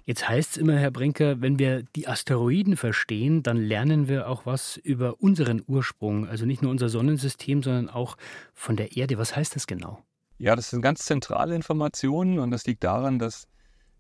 Jetzt 0.05 0.29
heißt 0.29 0.53
es 0.53 0.57
immer, 0.57 0.77
Herr 0.77 0.91
Brinker, 0.91 1.41
wenn 1.41 1.59
wir 1.59 1.83
die 1.95 2.09
Asteroiden 2.09 2.77
verstehen, 2.77 3.43
dann 3.43 3.57
lernen 3.57 4.09
wir 4.09 4.29
auch 4.29 4.47
was 4.47 4.77
über 4.77 5.21
unseren 5.21 5.63
Ursprung. 5.67 6.27
Also 6.27 6.45
nicht 6.45 6.63
nur 6.63 6.71
unser 6.71 6.89
Sonnensystem, 6.89 7.63
sondern 7.63 7.89
auch 7.89 8.17
von 8.55 8.77
der 8.77 8.97
Erde. 8.97 9.19
Was 9.19 9.37
heißt 9.37 9.55
das 9.55 9.67
genau? 9.67 10.03
Ja, 10.39 10.57
das 10.57 10.71
sind 10.71 10.83
ganz 10.83 11.05
zentrale 11.05 11.55
Informationen 11.55 12.39
und 12.39 12.51
das 12.51 12.67
liegt 12.67 12.83
daran, 12.83 13.19
dass 13.19 13.47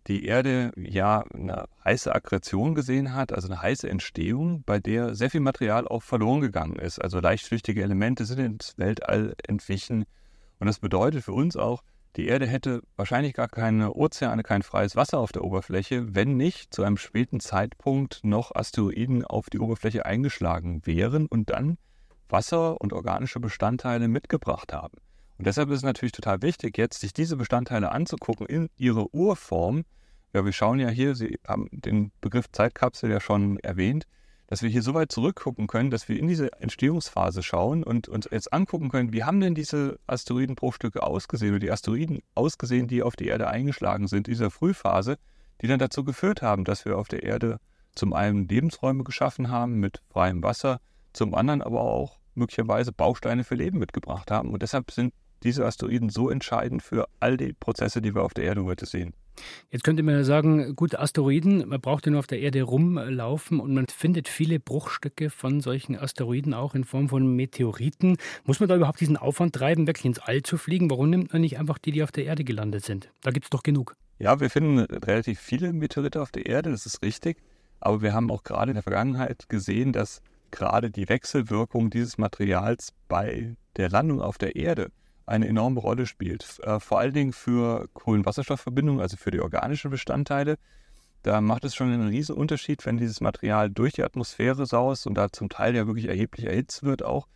die 0.08 0.24
Erde 0.24 0.72
ja 0.76 1.24
eine 1.32 1.66
heiße 1.84 2.12
Aggression 2.12 2.74
gesehen 2.74 3.14
hat, 3.14 3.32
also 3.32 3.46
eine 3.46 3.62
heiße 3.62 3.88
Entstehung, 3.88 4.64
bei 4.64 4.80
der 4.80 5.14
sehr 5.14 5.30
viel 5.30 5.40
Material 5.40 5.86
auch 5.86 6.02
verloren 6.02 6.40
gegangen 6.40 6.76
ist. 6.76 6.98
Also 6.98 7.20
leichtflüchtige 7.20 7.82
Elemente 7.82 8.24
sind 8.24 8.40
ins 8.40 8.76
Weltall 8.78 9.34
entwichen. 9.46 10.04
Und 10.58 10.66
das 10.66 10.80
bedeutet 10.80 11.24
für 11.24 11.32
uns 11.32 11.56
auch, 11.56 11.82
die 12.16 12.26
Erde 12.26 12.46
hätte 12.46 12.82
wahrscheinlich 12.96 13.32
gar 13.32 13.48
keine 13.48 13.94
Ozeane, 13.94 14.42
kein 14.42 14.62
freies 14.62 14.96
Wasser 14.96 15.18
auf 15.18 15.32
der 15.32 15.44
Oberfläche, 15.44 16.14
wenn 16.14 16.36
nicht 16.36 16.74
zu 16.74 16.82
einem 16.82 16.98
späten 16.98 17.40
Zeitpunkt 17.40 18.20
noch 18.22 18.54
Asteroiden 18.54 19.24
auf 19.24 19.48
die 19.48 19.58
Oberfläche 19.58 20.04
eingeschlagen 20.04 20.82
wären 20.84 21.26
und 21.26 21.48
dann 21.50 21.78
Wasser 22.28 22.80
und 22.80 22.92
organische 22.92 23.40
Bestandteile 23.40 24.08
mitgebracht 24.08 24.72
haben. 24.72 24.98
Und 25.38 25.46
deshalb 25.46 25.70
ist 25.70 25.78
es 25.78 25.84
natürlich 25.84 26.12
total 26.12 26.42
wichtig, 26.42 26.76
jetzt 26.76 27.00
sich 27.00 27.14
diese 27.14 27.36
Bestandteile 27.36 27.92
anzugucken 27.92 28.46
in 28.46 28.68
ihrer 28.76 29.12
Urform. 29.14 29.84
Ja, 30.34 30.44
wir 30.44 30.52
schauen 30.52 30.80
ja 30.80 30.88
hier, 30.88 31.14
Sie 31.14 31.38
haben 31.46 31.68
den 31.72 32.12
Begriff 32.20 32.50
Zeitkapsel 32.52 33.10
ja 33.10 33.20
schon 33.20 33.58
erwähnt, 33.60 34.06
dass 34.52 34.60
wir 34.60 34.68
hier 34.68 34.82
so 34.82 34.92
weit 34.92 35.10
zurückgucken 35.10 35.66
können, 35.66 35.90
dass 35.90 36.10
wir 36.10 36.18
in 36.18 36.28
diese 36.28 36.52
Entstehungsphase 36.60 37.42
schauen 37.42 37.82
und 37.82 38.06
uns 38.06 38.28
jetzt 38.30 38.52
angucken 38.52 38.90
können, 38.90 39.14
wie 39.14 39.24
haben 39.24 39.40
denn 39.40 39.54
diese 39.54 39.98
Asteroidenbruchstücke 40.06 41.02
ausgesehen 41.02 41.52
oder 41.52 41.58
die 41.58 41.70
Asteroiden 41.70 42.20
ausgesehen, 42.34 42.86
die 42.86 43.02
auf 43.02 43.16
die 43.16 43.28
Erde 43.28 43.48
eingeschlagen 43.48 44.08
sind, 44.08 44.28
in 44.28 44.34
dieser 44.34 44.50
Frühphase, 44.50 45.16
die 45.62 45.68
dann 45.68 45.78
dazu 45.78 46.04
geführt 46.04 46.42
haben, 46.42 46.64
dass 46.64 46.84
wir 46.84 46.98
auf 46.98 47.08
der 47.08 47.22
Erde 47.22 47.60
zum 47.94 48.12
einen 48.12 48.46
Lebensräume 48.46 49.04
geschaffen 49.04 49.48
haben 49.48 49.80
mit 49.80 50.02
freiem 50.10 50.42
Wasser, 50.42 50.82
zum 51.14 51.34
anderen 51.34 51.62
aber 51.62 51.80
auch 51.80 52.18
möglicherweise 52.34 52.92
Bausteine 52.92 53.44
für 53.44 53.54
Leben 53.54 53.78
mitgebracht 53.78 54.30
haben. 54.30 54.52
Und 54.52 54.60
deshalb 54.60 54.90
sind 54.90 55.14
diese 55.44 55.64
Asteroiden 55.64 56.10
so 56.10 56.30
entscheidend 56.30 56.82
für 56.82 57.08
all 57.20 57.36
die 57.36 57.52
Prozesse, 57.52 58.00
die 58.00 58.14
wir 58.14 58.22
auf 58.22 58.34
der 58.34 58.44
Erde 58.44 58.64
heute 58.64 58.86
sehen. 58.86 59.14
Jetzt 59.70 59.84
könnte 59.84 60.02
man 60.02 60.14
ja 60.14 60.24
sagen, 60.24 60.76
gut, 60.76 60.94
Asteroiden, 60.94 61.68
man 61.68 61.80
braucht 61.80 62.06
ja 62.06 62.10
nur 62.12 62.18
auf 62.18 62.26
der 62.26 62.40
Erde 62.40 62.62
rumlaufen 62.62 63.60
und 63.60 63.72
man 63.74 63.86
findet 63.86 64.28
viele 64.28 64.60
Bruchstücke 64.60 65.30
von 65.30 65.60
solchen 65.60 65.96
Asteroiden 65.96 66.52
auch 66.54 66.74
in 66.74 66.84
Form 66.84 67.08
von 67.08 67.34
Meteoriten. 67.34 68.16
Muss 68.44 68.60
man 68.60 68.68
da 68.68 68.76
überhaupt 68.76 69.00
diesen 69.00 69.16
Aufwand 69.16 69.54
treiben, 69.54 69.86
wirklich 69.86 70.04
ins 70.04 70.18
All 70.18 70.42
zu 70.42 70.58
fliegen? 70.58 70.90
Warum 70.90 71.10
nimmt 71.10 71.32
man 71.32 71.40
nicht 71.40 71.58
einfach 71.58 71.78
die, 71.78 71.92
die 71.92 72.02
auf 72.02 72.12
der 72.12 72.26
Erde 72.26 72.44
gelandet 72.44 72.84
sind? 72.84 73.10
Da 73.22 73.30
gibt 73.30 73.46
es 73.46 73.50
doch 73.50 73.62
genug. 73.62 73.96
Ja, 74.18 74.38
wir 74.38 74.50
finden 74.50 74.80
relativ 74.80 75.40
viele 75.40 75.72
Meteorite 75.72 76.20
auf 76.20 76.30
der 76.30 76.46
Erde, 76.46 76.70
das 76.70 76.86
ist 76.86 77.02
richtig. 77.02 77.38
Aber 77.80 78.02
wir 78.02 78.12
haben 78.12 78.30
auch 78.30 78.44
gerade 78.44 78.70
in 78.70 78.74
der 78.74 78.84
Vergangenheit 78.84 79.48
gesehen, 79.48 79.92
dass 79.92 80.22
gerade 80.52 80.90
die 80.90 81.08
Wechselwirkung 81.08 81.90
dieses 81.90 82.18
Materials 82.18 82.92
bei 83.08 83.56
der 83.76 83.88
Landung 83.88 84.20
auf 84.20 84.38
der 84.38 84.54
Erde 84.54 84.92
eine 85.26 85.48
enorme 85.48 85.80
Rolle 85.80 86.06
spielt. 86.06 86.58
Äh, 86.62 86.80
vor 86.80 86.98
allen 86.98 87.14
Dingen 87.14 87.32
für 87.32 87.88
Kohlenwasserstoffverbindungen, 87.94 89.00
also 89.00 89.16
für 89.16 89.30
die 89.30 89.40
organischen 89.40 89.90
Bestandteile. 89.90 90.58
Da 91.22 91.40
macht 91.40 91.64
es 91.64 91.74
schon 91.74 91.92
einen 91.92 92.08
riesen 92.08 92.34
Unterschied, 92.34 92.84
wenn 92.84 92.96
dieses 92.96 93.20
Material 93.20 93.70
durch 93.70 93.92
die 93.92 94.02
Atmosphäre 94.02 94.66
saust 94.66 95.06
und 95.06 95.14
da 95.14 95.30
zum 95.30 95.48
Teil 95.48 95.74
ja 95.76 95.86
wirklich 95.86 96.08
erheblich 96.08 96.46
erhitzt 96.46 96.82
wird 96.82 97.04
auch, 97.04 97.28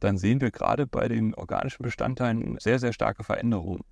dann 0.00 0.16
sehen 0.16 0.40
wir 0.40 0.50
gerade 0.50 0.86
bei 0.86 1.08
den 1.08 1.34
organischen 1.34 1.82
Bestandteilen 1.82 2.56
sehr, 2.58 2.78
sehr 2.78 2.92
starke 2.92 3.22
Veränderungen. 3.22 3.84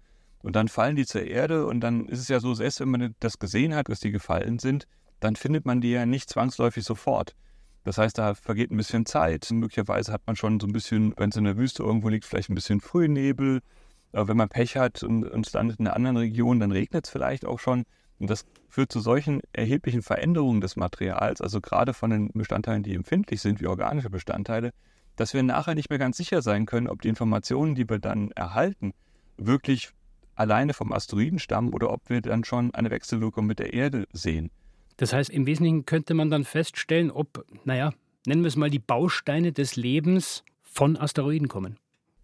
Und 0.42 0.56
dann 0.56 0.68
fallen 0.68 0.97
die 0.97 1.06
zur 1.06 1.23
Erde 1.23 1.66
und 1.66 1.80
dann 1.80 2.06
ist 2.06 2.18
es 2.18 2.28
ja 2.28 2.40
so, 2.40 2.54
selbst 2.54 2.80
wenn 2.80 2.90
man 2.90 3.14
das 3.21 3.38
gesehen 3.38 3.75
hat, 3.75 3.88
dass 3.88 4.00
die 4.00 4.11
gefallen 4.11 4.59
sind, 4.59 4.87
dann 5.21 5.37
findet 5.37 5.66
man 5.66 5.80
die 5.80 5.90
ja 5.90 6.04
nicht 6.04 6.28
zwangsläufig 6.28 6.85
sofort. 6.85 7.37
Das 7.85 7.99
heißt, 7.99 8.17
da 8.19 8.35
vergeht 8.35 8.71
ein 8.71 8.77
bisschen 8.77 9.07
Zeit. 9.07 9.51
Möglicherweise 9.51 10.12
hat 10.12 10.23
man 10.27 10.37
schon 10.37 10.61
so 10.61 10.67
ein 10.67 10.73
bisschen, 10.73 11.15
wenn 11.17 11.31
es 11.31 11.37
in 11.37 11.45
der 11.45 11.57
Wüste 11.57 11.83
irgendwo 11.83 12.09
liegt, 12.09 12.25
vielleicht 12.25 12.51
ein 12.51 12.55
bisschen 12.55 12.81
Frühnebel. 12.81 13.61
Wenn 14.12 14.37
man 14.37 14.49
Pech 14.49 14.77
hat 14.77 15.03
und, 15.03 15.25
und 15.25 15.47
es 15.47 15.53
landet 15.53 15.81
in 15.81 15.87
einer 15.87 15.97
anderen 15.97 16.19
Region, 16.19 16.61
dann 16.61 16.71
regnet 16.71 17.07
es 17.07 17.11
vielleicht 17.11 17.45
auch 17.45 17.59
schon. 17.59 17.85
Und 18.19 18.31
das 18.31 18.45
führt 18.69 18.93
zu 18.93 19.01
solchen 19.01 19.41
erheblichen 19.53 20.03
Veränderungen 20.03 20.61
des 20.61 20.77
Materials, 20.77 21.41
also 21.41 21.61
gerade 21.61 21.93
von 21.93 22.11
den 22.11 22.31
Bestandteilen, 22.33 22.85
die 22.85 22.95
empfindlich 22.95 23.41
sind, 23.41 23.61
wie 23.61 23.67
organische 23.67 24.11
Bestandteile, 24.11 24.73
dass 25.17 25.35
wir 25.35 25.43
nachher 25.43 25.75
nicht 25.75 25.91
mehr 25.91 25.99
ganz 25.99 26.19
sicher 26.19 26.41
sein 26.41 26.67
können, 26.67 26.89
ob 26.89 27.03
die 27.03 27.09
Informationen, 27.09 27.75
die 27.75 27.89
wir 27.89 27.99
dann 27.99 28.31
erhalten, 28.31 28.93
wirklich 29.37 29.91
alleine 30.37 30.73
vom 30.73 30.93
Asteroiden 30.93 31.39
stammen 31.39 31.73
oder 31.73 31.91
ob 31.91 32.09
wir 32.09 32.21
dann 32.21 32.45
schon 32.45 32.73
eine 32.75 32.91
Wechselwirkung 32.91 33.45
mit 33.45 33.59
der 33.59 33.75
Erde 33.75 34.07
sehen. 34.12 34.51
Das 35.02 35.12
heißt, 35.12 35.30
im 35.30 35.47
Wesentlichen 35.47 35.85
könnte 35.85 36.14
man 36.14 36.30
dann 36.30 36.44
feststellen, 36.44 37.11
ob, 37.11 37.44
naja, 37.64 37.92
nennen 38.25 38.42
wir 38.42 38.47
es 38.47 38.54
mal 38.54 38.71
die 38.71 38.78
Bausteine 38.78 39.50
des 39.50 39.75
Lebens 39.75 40.44
von 40.62 40.97
Asteroiden 40.97 41.49
kommen. 41.49 41.76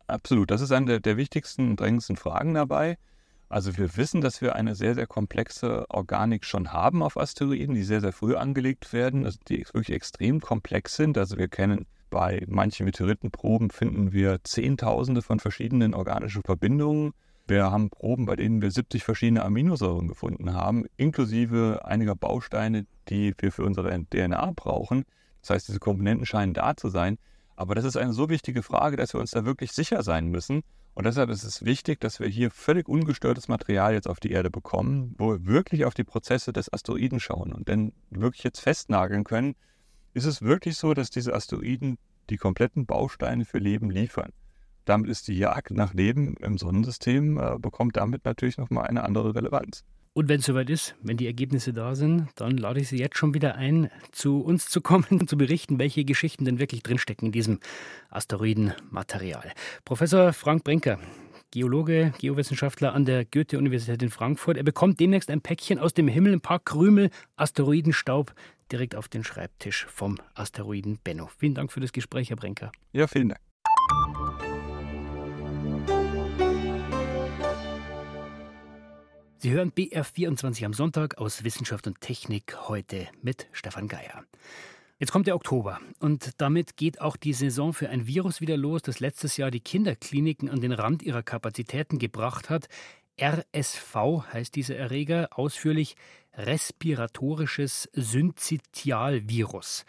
Absolut, 0.06 0.52
das 0.52 0.60
ist 0.60 0.70
eine 0.70 1.00
der, 1.00 1.16
wichtigsten 1.16 1.70
und 1.70 1.80
drängendsten 1.80 2.14
Fragen 2.14 2.54
dabei. 2.54 2.96
Also 3.48 3.76
wir 3.76 3.96
wissen, 3.96 4.20
dass 4.20 4.40
wir 4.42 4.54
eine 4.54 4.76
sehr, 4.76 4.94
sehr 4.94 5.08
komplexe 5.08 5.90
Organik 5.90 6.44
schon 6.44 6.72
haben 6.72 7.02
auf 7.02 7.16
Asteroiden, 7.16 7.74
die 7.74 7.82
sehr, 7.82 8.00
sehr 8.00 8.12
früh 8.12 8.36
angelegt 8.36 8.92
werden, 8.92 9.24
also 9.24 9.40
die 9.48 9.66
wirklich 9.72 9.96
extrem 9.96 10.40
komplex 10.40 10.94
sind. 10.94 11.18
Also 11.18 11.36
wir 11.36 11.48
kennen 11.48 11.84
bei 12.10 12.44
manchen 12.46 12.86
Meteoritenproben 12.86 13.70
finden 13.70 14.12
wir 14.12 14.38
Zehntausende 14.44 15.22
von 15.22 15.40
verschiedenen 15.40 15.94
organischen 15.94 16.44
Verbindungen 16.44 17.12
wir 17.48 17.70
haben 17.70 17.90
Proben, 17.90 18.26
bei 18.26 18.36
denen 18.36 18.62
wir 18.62 18.70
70 18.70 19.04
verschiedene 19.04 19.44
Aminosäuren 19.44 20.08
gefunden 20.08 20.52
haben, 20.52 20.84
inklusive 20.96 21.80
einiger 21.84 22.14
Bausteine, 22.14 22.86
die 23.08 23.34
wir 23.38 23.52
für 23.52 23.64
unsere 23.64 24.04
DNA 24.04 24.52
brauchen. 24.54 25.04
Das 25.40 25.50
heißt, 25.50 25.68
diese 25.68 25.78
Komponenten 25.78 26.26
scheinen 26.26 26.54
da 26.54 26.76
zu 26.76 26.88
sein. 26.88 27.18
Aber 27.56 27.74
das 27.74 27.84
ist 27.84 27.96
eine 27.96 28.12
so 28.12 28.28
wichtige 28.28 28.62
Frage, 28.62 28.96
dass 28.96 29.14
wir 29.14 29.20
uns 29.20 29.32
da 29.32 29.44
wirklich 29.44 29.72
sicher 29.72 30.02
sein 30.02 30.28
müssen. 30.28 30.62
Und 30.94 31.04
deshalb 31.04 31.30
ist 31.30 31.44
es 31.44 31.64
wichtig, 31.64 32.00
dass 32.00 32.20
wir 32.20 32.28
hier 32.28 32.50
völlig 32.50 32.88
ungestörtes 32.88 33.48
Material 33.48 33.94
jetzt 33.94 34.08
auf 34.08 34.20
die 34.20 34.32
Erde 34.32 34.50
bekommen, 34.50 35.14
wo 35.16 35.32
wir 35.32 35.46
wirklich 35.46 35.84
auf 35.84 35.94
die 35.94 36.04
Prozesse 36.04 36.52
des 36.52 36.72
Asteroiden 36.72 37.20
schauen 37.20 37.52
und 37.52 37.68
dann 37.68 37.92
wirklich 38.10 38.42
jetzt 38.42 38.60
festnageln 38.60 39.24
können, 39.24 39.54
ist 40.12 40.24
es 40.24 40.42
wirklich 40.42 40.76
so, 40.76 40.94
dass 40.94 41.10
diese 41.10 41.34
Asteroiden 41.34 41.98
die 42.30 42.36
kompletten 42.36 42.84
Bausteine 42.84 43.44
für 43.44 43.58
Leben 43.58 43.90
liefern. 43.90 44.32
Damit 44.88 45.10
ist 45.10 45.28
die 45.28 45.36
Jagd 45.36 45.72
nach 45.72 45.92
Leben 45.92 46.34
im 46.40 46.56
Sonnensystem, 46.56 47.36
äh, 47.36 47.58
bekommt 47.58 47.98
damit 47.98 48.24
natürlich 48.24 48.56
nochmal 48.56 48.86
eine 48.86 49.04
andere 49.04 49.34
Relevanz. 49.34 49.84
Und 50.14 50.30
wenn 50.30 50.40
es 50.40 50.46
soweit 50.46 50.70
ist, 50.70 50.94
wenn 51.02 51.18
die 51.18 51.26
Ergebnisse 51.26 51.74
da 51.74 51.94
sind, 51.94 52.28
dann 52.36 52.56
lade 52.56 52.80
ich 52.80 52.88
Sie 52.88 52.96
jetzt 52.96 53.18
schon 53.18 53.34
wieder 53.34 53.54
ein, 53.56 53.90
zu 54.12 54.40
uns 54.40 54.70
zu 54.70 54.80
kommen 54.80 55.04
und 55.10 55.28
zu 55.28 55.36
berichten, 55.36 55.78
welche 55.78 56.06
Geschichten 56.06 56.46
denn 56.46 56.58
wirklich 56.58 56.82
drinstecken 56.82 57.26
in 57.26 57.32
diesem 57.32 57.60
Asteroidenmaterial. 58.08 59.52
Professor 59.84 60.32
Frank 60.32 60.64
Brinker, 60.64 60.98
Geologe, 61.50 62.14
Geowissenschaftler 62.18 62.94
an 62.94 63.04
der 63.04 63.26
Goethe-Universität 63.26 64.02
in 64.02 64.08
Frankfurt. 64.08 64.56
Er 64.56 64.64
bekommt 64.64 65.00
demnächst 65.00 65.30
ein 65.30 65.42
Päckchen 65.42 65.78
aus 65.78 65.92
dem 65.92 66.08
Himmel, 66.08 66.32
ein 66.32 66.40
paar 66.40 66.60
Krümel 66.60 67.10
Asteroidenstaub 67.36 68.32
direkt 68.72 68.94
auf 68.94 69.08
den 69.08 69.22
Schreibtisch 69.22 69.86
vom 69.90 70.16
Asteroiden 70.32 70.98
Benno. 71.04 71.28
Vielen 71.36 71.54
Dank 71.54 71.72
für 71.72 71.80
das 71.80 71.92
Gespräch, 71.92 72.30
Herr 72.30 72.36
Brinker. 72.36 72.72
Ja, 72.92 73.06
vielen 73.06 73.28
Dank. 73.28 74.67
Sie 79.40 79.52
hören 79.52 79.70
BR24 79.70 80.64
am 80.64 80.72
Sonntag 80.72 81.18
aus 81.18 81.44
Wissenschaft 81.44 81.86
und 81.86 82.00
Technik 82.00 82.56
heute 82.66 83.06
mit 83.22 83.46
Stefan 83.52 83.86
Geier. 83.86 84.24
Jetzt 84.98 85.12
kommt 85.12 85.28
der 85.28 85.36
Oktober 85.36 85.78
und 86.00 86.32
damit 86.38 86.76
geht 86.76 87.00
auch 87.00 87.16
die 87.16 87.32
Saison 87.32 87.72
für 87.72 87.88
ein 87.88 88.08
Virus 88.08 88.40
wieder 88.40 88.56
los, 88.56 88.82
das 88.82 88.98
letztes 88.98 89.36
Jahr 89.36 89.52
die 89.52 89.60
Kinderkliniken 89.60 90.50
an 90.50 90.60
den 90.60 90.72
Rand 90.72 91.04
ihrer 91.04 91.22
Kapazitäten 91.22 92.00
gebracht 92.00 92.50
hat. 92.50 92.66
RSV 93.20 93.94
heißt 94.32 94.56
dieser 94.56 94.74
Erreger, 94.74 95.28
ausführlich 95.30 95.94
respiratorisches 96.34 97.88
Synzytialvirus. 97.92 99.84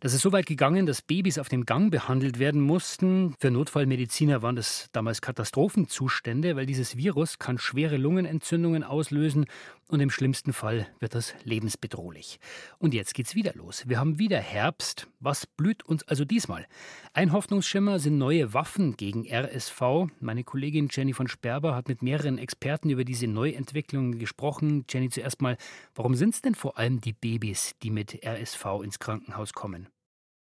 Das 0.00 0.14
ist 0.14 0.22
so 0.22 0.32
weit 0.32 0.46
gegangen, 0.46 0.86
dass 0.86 1.02
Babys 1.02 1.38
auf 1.38 1.48
dem 1.48 1.66
Gang 1.66 1.90
behandelt 1.90 2.38
werden 2.38 2.60
mussten. 2.60 3.34
Für 3.40 3.50
Notfallmediziner 3.50 4.42
waren 4.42 4.56
das 4.56 4.88
damals 4.92 5.20
Katastrophenzustände, 5.20 6.54
weil 6.56 6.66
dieses 6.66 6.96
Virus 6.96 7.38
kann 7.38 7.58
schwere 7.58 7.96
Lungenentzündungen 7.96 8.84
auslösen 8.84 9.46
und 9.88 10.00
im 10.00 10.10
schlimmsten 10.10 10.52
Fall 10.52 10.86
wird 11.00 11.14
das 11.14 11.34
lebensbedrohlich. 11.44 12.38
Und 12.78 12.92
jetzt 12.92 13.14
geht's 13.14 13.34
wieder 13.34 13.54
los. 13.54 13.88
Wir 13.88 13.98
haben 13.98 14.18
wieder 14.18 14.38
Herbst. 14.38 15.08
Was 15.18 15.46
blüht 15.46 15.82
uns 15.82 16.06
also 16.06 16.26
diesmal? 16.26 16.66
Ein 17.14 17.32
Hoffnungsschimmer 17.32 17.98
sind 17.98 18.18
neue 18.18 18.52
Waffen 18.52 18.96
gegen 18.96 19.26
RSV. 19.26 20.10
Meine 20.20 20.44
Kollegin 20.44 20.88
Jenny 20.90 21.14
von 21.14 21.26
Sperber 21.26 21.74
hat 21.74 21.88
mit 21.88 22.02
mehreren 22.02 22.36
Experten 22.36 22.90
über 22.90 23.04
diese 23.04 23.26
Neuentwicklungen 23.26 24.18
gesprochen. 24.18 24.84
Jenny, 24.90 25.08
zuerst 25.08 25.40
mal, 25.40 25.56
warum 25.94 26.14
sind 26.14 26.34
es 26.34 26.42
denn 26.42 26.54
vor 26.54 26.78
allem 26.78 27.00
die 27.00 27.12
Babys, 27.12 27.74
die 27.82 27.90
mit 27.90 28.24
RSV 28.24 28.64
ins 28.82 28.98
Krankenhaus 28.98 29.52
kommen? 29.52 29.88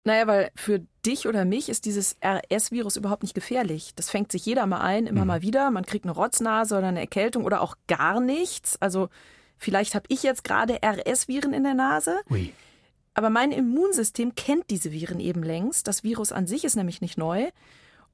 Naja, 0.04 0.26
weil 0.26 0.50
für 0.56 0.80
dich 1.06 1.28
oder 1.28 1.44
mich 1.44 1.68
ist 1.68 1.84
dieses 1.84 2.16
RS-Virus 2.24 2.96
überhaupt 2.96 3.22
nicht 3.22 3.34
gefährlich. 3.34 3.92
Das 3.94 4.10
fängt 4.10 4.32
sich 4.32 4.44
jeder 4.44 4.66
mal 4.66 4.80
ein, 4.80 5.06
immer 5.06 5.20
mhm. 5.20 5.26
mal 5.28 5.42
wieder. 5.42 5.70
Man 5.70 5.86
kriegt 5.86 6.04
eine 6.04 6.12
Rotznase 6.12 6.76
oder 6.76 6.88
eine 6.88 7.00
Erkältung 7.00 7.44
oder 7.44 7.60
auch 7.60 7.76
gar 7.86 8.20
nichts. 8.20 8.80
Also 8.82 9.08
Vielleicht 9.62 9.94
habe 9.94 10.06
ich 10.08 10.24
jetzt 10.24 10.42
gerade 10.42 10.80
RS-Viren 10.84 11.52
in 11.52 11.62
der 11.62 11.74
Nase. 11.74 12.20
Ui. 12.30 12.52
Aber 13.14 13.30
mein 13.30 13.52
Immunsystem 13.52 14.34
kennt 14.34 14.70
diese 14.70 14.90
Viren 14.90 15.20
eben 15.20 15.44
längst. 15.44 15.86
Das 15.86 16.02
Virus 16.02 16.32
an 16.32 16.48
sich 16.48 16.64
ist 16.64 16.74
nämlich 16.74 17.00
nicht 17.00 17.16
neu 17.16 17.48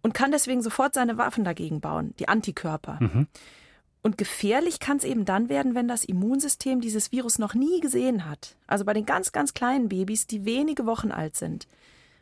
und 0.02 0.12
kann 0.12 0.30
deswegen 0.30 0.60
sofort 0.60 0.92
seine 0.92 1.16
Waffen 1.16 1.44
dagegen 1.44 1.80
bauen, 1.80 2.14
die 2.18 2.28
Antikörper. 2.28 2.98
Mhm. 3.00 3.28
Und 4.02 4.16
gefährlich 4.16 4.80
kann 4.80 4.98
es 4.98 5.04
eben 5.04 5.24
dann 5.24 5.48
werden, 5.48 5.74
wenn 5.74 5.88
das 5.88 6.04
Immunsystem 6.04 6.80
dieses 6.80 7.10
Virus 7.12 7.38
noch 7.38 7.54
nie 7.54 7.80
gesehen 7.80 8.28
hat. 8.28 8.56
Also 8.66 8.84
bei 8.84 8.94
den 8.94 9.06
ganz, 9.06 9.32
ganz 9.32 9.54
kleinen 9.54 9.88
Babys, 9.88 10.26
die 10.26 10.44
wenige 10.44 10.86
Wochen 10.86 11.10
alt 11.10 11.36
sind. 11.36 11.66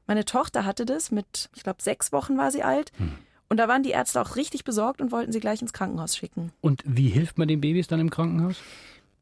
Meine 0.06 0.25
Tochter 0.25 0.64
hatte 0.64 0.87
das 0.87 1.11
mit, 1.11 1.50
ich 1.54 1.62
glaube, 1.62 1.83
sechs 1.83 2.12
Wochen 2.12 2.38
war 2.38 2.50
sie 2.50 2.62
alt. 2.62 2.92
Mhm. 2.99 3.18
Und 3.49 3.59
da 3.59 3.68
waren 3.68 3.83
die 3.83 3.90
Ärzte 3.90 4.21
auch 4.21 4.37
richtig 4.37 4.64
besorgt 4.64 5.00
und 5.00 5.12
wollten 5.12 5.33
sie 5.33 5.40
gleich 5.40 5.62
ins 5.62 5.73
Krankenhaus 5.73 6.16
schicken. 6.16 6.50
Und 6.61 6.83
wie 6.85 7.09
hilft 7.09 7.38
man 7.38 7.47
den 7.47 7.61
Babys 7.61 7.87
dann 7.87 8.00
im 8.00 8.11
Krankenhaus? 8.11 8.56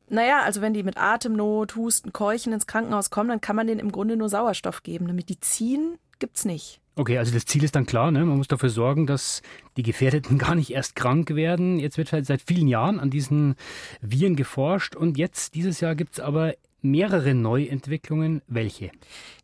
Naja, 0.08 0.42
also 0.42 0.60
wenn 0.60 0.74
die 0.74 0.82
mit 0.82 0.96
Atemnot, 0.96 1.76
Husten, 1.76 2.12
Keuchen 2.12 2.52
ins 2.52 2.66
Krankenhaus 2.66 3.10
kommen, 3.10 3.30
dann 3.30 3.40
kann 3.40 3.56
man 3.56 3.66
denen 3.66 3.80
im 3.80 3.92
Grunde 3.92 4.16
nur 4.16 4.28
Sauerstoff 4.28 4.82
geben. 4.82 5.06
Eine 5.06 5.14
Medizin 5.14 5.98
gibt's 6.18 6.44
nicht. 6.44 6.80
Okay, 6.96 7.18
also 7.18 7.32
das 7.32 7.44
Ziel 7.44 7.64
ist 7.64 7.74
dann 7.74 7.86
klar, 7.86 8.10
ne? 8.12 8.24
man 8.24 8.38
muss 8.38 8.46
dafür 8.46 8.70
sorgen, 8.70 9.06
dass 9.06 9.42
die 9.76 9.82
Gefährdeten 9.82 10.38
gar 10.38 10.54
nicht 10.54 10.70
erst 10.70 10.94
krank 10.94 11.34
werden. 11.34 11.78
Jetzt 11.78 11.98
wird 11.98 12.12
halt 12.12 12.26
seit 12.26 12.42
vielen 12.42 12.68
Jahren 12.68 13.00
an 13.00 13.10
diesen 13.10 13.56
Viren 14.00 14.36
geforscht 14.36 14.94
und 14.94 15.18
jetzt, 15.18 15.54
dieses 15.54 15.80
Jahr, 15.80 15.94
gibt 15.94 16.14
es 16.14 16.20
aber 16.20 16.54
mehrere 16.84 17.34
Neuentwicklungen. 17.34 18.42
Welche? 18.46 18.90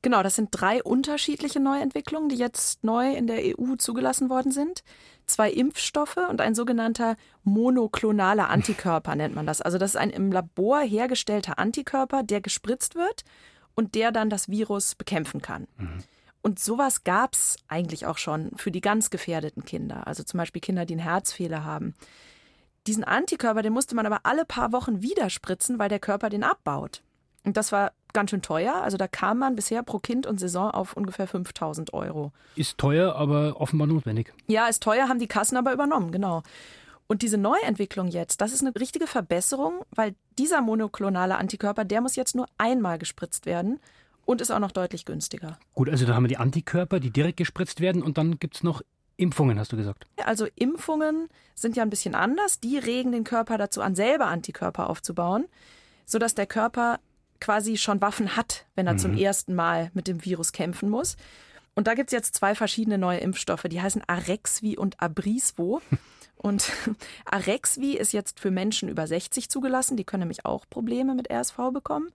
Genau, 0.02 0.22
das 0.22 0.36
sind 0.36 0.50
drei 0.52 0.82
unterschiedliche 0.82 1.58
Neuentwicklungen, 1.58 2.28
die 2.28 2.36
jetzt 2.36 2.84
neu 2.84 3.12
in 3.14 3.26
der 3.26 3.58
EU 3.58 3.76
zugelassen 3.76 4.28
worden 4.30 4.52
sind. 4.52 4.84
Zwei 5.26 5.50
Impfstoffe 5.50 6.18
und 6.28 6.40
ein 6.40 6.54
sogenannter 6.54 7.16
monoklonaler 7.42 8.50
Antikörper 8.50 9.14
nennt 9.14 9.34
man 9.34 9.46
das. 9.46 9.62
Also 9.62 9.78
das 9.78 9.92
ist 9.92 9.96
ein 9.96 10.10
im 10.10 10.30
Labor 10.30 10.80
hergestellter 10.80 11.58
Antikörper, 11.58 12.22
der 12.22 12.40
gespritzt 12.40 12.94
wird 12.94 13.24
und 13.74 13.94
der 13.94 14.12
dann 14.12 14.28
das 14.28 14.48
Virus 14.48 14.94
bekämpfen 14.94 15.40
kann. 15.40 15.66
Mhm. 15.78 16.02
Und 16.42 16.58
sowas 16.58 17.04
gab 17.04 17.34
es 17.34 17.56
eigentlich 17.68 18.06
auch 18.06 18.18
schon 18.18 18.50
für 18.56 18.70
die 18.70 18.80
ganz 18.80 19.10
gefährdeten 19.10 19.64
Kinder, 19.64 20.06
also 20.06 20.22
zum 20.22 20.38
Beispiel 20.38 20.62
Kinder, 20.62 20.86
die 20.86 20.94
einen 20.94 21.02
Herzfehler 21.02 21.64
haben. 21.64 21.94
Diesen 22.86 23.04
Antikörper, 23.04 23.62
den 23.62 23.74
musste 23.74 23.94
man 23.94 24.06
aber 24.06 24.20
alle 24.22 24.46
paar 24.46 24.72
Wochen 24.72 25.02
wieder 25.02 25.28
spritzen, 25.28 25.78
weil 25.78 25.90
der 25.90 25.98
Körper 25.98 26.30
den 26.30 26.42
abbaut. 26.42 27.02
Und 27.44 27.56
das 27.56 27.72
war 27.72 27.92
ganz 28.12 28.30
schön 28.30 28.42
teuer. 28.42 28.74
Also 28.74 28.96
da 28.96 29.06
kam 29.06 29.38
man 29.38 29.54
bisher 29.54 29.82
pro 29.82 29.98
Kind 29.98 30.26
und 30.26 30.40
Saison 30.40 30.70
auf 30.70 30.96
ungefähr 30.96 31.26
5000 31.26 31.92
Euro. 31.92 32.32
Ist 32.56 32.78
teuer, 32.78 33.14
aber 33.16 33.60
offenbar 33.60 33.86
notwendig. 33.86 34.32
Ja, 34.46 34.66
ist 34.66 34.82
teuer, 34.82 35.08
haben 35.08 35.18
die 35.18 35.28
Kassen 35.28 35.56
aber 35.56 35.72
übernommen, 35.72 36.10
genau. 36.10 36.42
Und 37.06 37.22
diese 37.22 37.38
Neuentwicklung 37.38 38.08
jetzt, 38.08 38.40
das 38.40 38.52
ist 38.52 38.60
eine 38.60 38.74
richtige 38.76 39.06
Verbesserung, 39.06 39.82
weil 39.90 40.14
dieser 40.38 40.60
monoklonale 40.62 41.36
Antikörper, 41.36 41.84
der 41.84 42.00
muss 42.00 42.16
jetzt 42.16 42.34
nur 42.36 42.46
einmal 42.56 42.98
gespritzt 42.98 43.46
werden 43.46 43.80
und 44.30 44.40
ist 44.40 44.52
auch 44.52 44.60
noch 44.60 44.70
deutlich 44.70 45.04
günstiger. 45.04 45.58
Gut, 45.74 45.90
also 45.90 46.06
da 46.06 46.14
haben 46.14 46.22
wir 46.22 46.28
die 46.28 46.36
Antikörper, 46.36 47.00
die 47.00 47.10
direkt 47.10 47.36
gespritzt 47.36 47.80
werden 47.80 48.00
und 48.00 48.16
dann 48.16 48.38
gibt 48.38 48.54
es 48.54 48.62
noch 48.62 48.80
Impfungen, 49.16 49.58
hast 49.58 49.72
du 49.72 49.76
gesagt. 49.76 50.06
Also 50.24 50.46
Impfungen 50.54 51.28
sind 51.56 51.76
ja 51.76 51.82
ein 51.82 51.90
bisschen 51.90 52.14
anders. 52.14 52.60
Die 52.60 52.78
regen 52.78 53.10
den 53.10 53.24
Körper 53.24 53.58
dazu 53.58 53.82
an, 53.82 53.96
selber 53.96 54.26
Antikörper 54.26 54.88
aufzubauen, 54.88 55.46
sodass 56.06 56.36
der 56.36 56.46
Körper 56.46 57.00
quasi 57.40 57.76
schon 57.76 58.00
Waffen 58.00 58.36
hat, 58.36 58.66
wenn 58.76 58.86
er 58.86 58.92
mhm. 58.92 58.98
zum 58.98 59.16
ersten 59.16 59.56
Mal 59.56 59.90
mit 59.94 60.06
dem 60.06 60.24
Virus 60.24 60.52
kämpfen 60.52 60.88
muss. 60.88 61.16
Und 61.74 61.88
da 61.88 61.94
gibt 61.94 62.10
es 62.10 62.12
jetzt 62.12 62.36
zwei 62.36 62.54
verschiedene 62.54 62.98
neue 62.98 63.18
Impfstoffe, 63.18 63.64
die 63.64 63.82
heißen 63.82 64.02
Arexvi 64.06 64.78
und 64.78 65.00
Abrisvo. 65.00 65.82
Und 66.42 66.72
Arexvi 67.26 67.98
ist 67.98 68.14
jetzt 68.14 68.40
für 68.40 68.50
Menschen 68.50 68.88
über 68.88 69.06
60 69.06 69.50
zugelassen, 69.50 69.98
die 69.98 70.04
können 70.04 70.20
nämlich 70.20 70.46
auch 70.46 70.64
Probleme 70.70 71.14
mit 71.14 71.30
RSV 71.30 71.58
bekommen. 71.70 72.08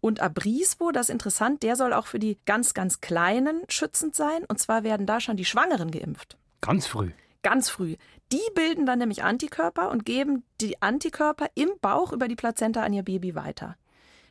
Und 0.00 0.20
Abrisvo, 0.20 0.92
das 0.92 1.08
ist 1.08 1.12
interessant, 1.12 1.62
der 1.62 1.76
soll 1.76 1.92
auch 1.92 2.06
für 2.06 2.18
die 2.18 2.38
ganz, 2.46 2.74
ganz 2.74 3.00
Kleinen 3.00 3.62
schützend 3.68 4.14
sein. 4.14 4.44
Und 4.46 4.60
zwar 4.60 4.84
werden 4.84 5.06
da 5.06 5.20
schon 5.20 5.36
die 5.36 5.44
Schwangeren 5.44 5.90
geimpft. 5.90 6.36
Ganz 6.60 6.86
früh. 6.86 7.10
Ganz 7.42 7.68
früh. 7.70 7.96
Die 8.32 8.40
bilden 8.54 8.86
dann 8.86 8.98
nämlich 8.98 9.22
Antikörper 9.22 9.90
und 9.90 10.04
geben 10.04 10.44
die 10.60 10.80
Antikörper 10.82 11.46
im 11.54 11.70
Bauch 11.80 12.12
über 12.12 12.28
die 12.28 12.36
Plazenta 12.36 12.82
an 12.82 12.92
ihr 12.92 13.02
Baby 13.02 13.34
weiter. 13.34 13.76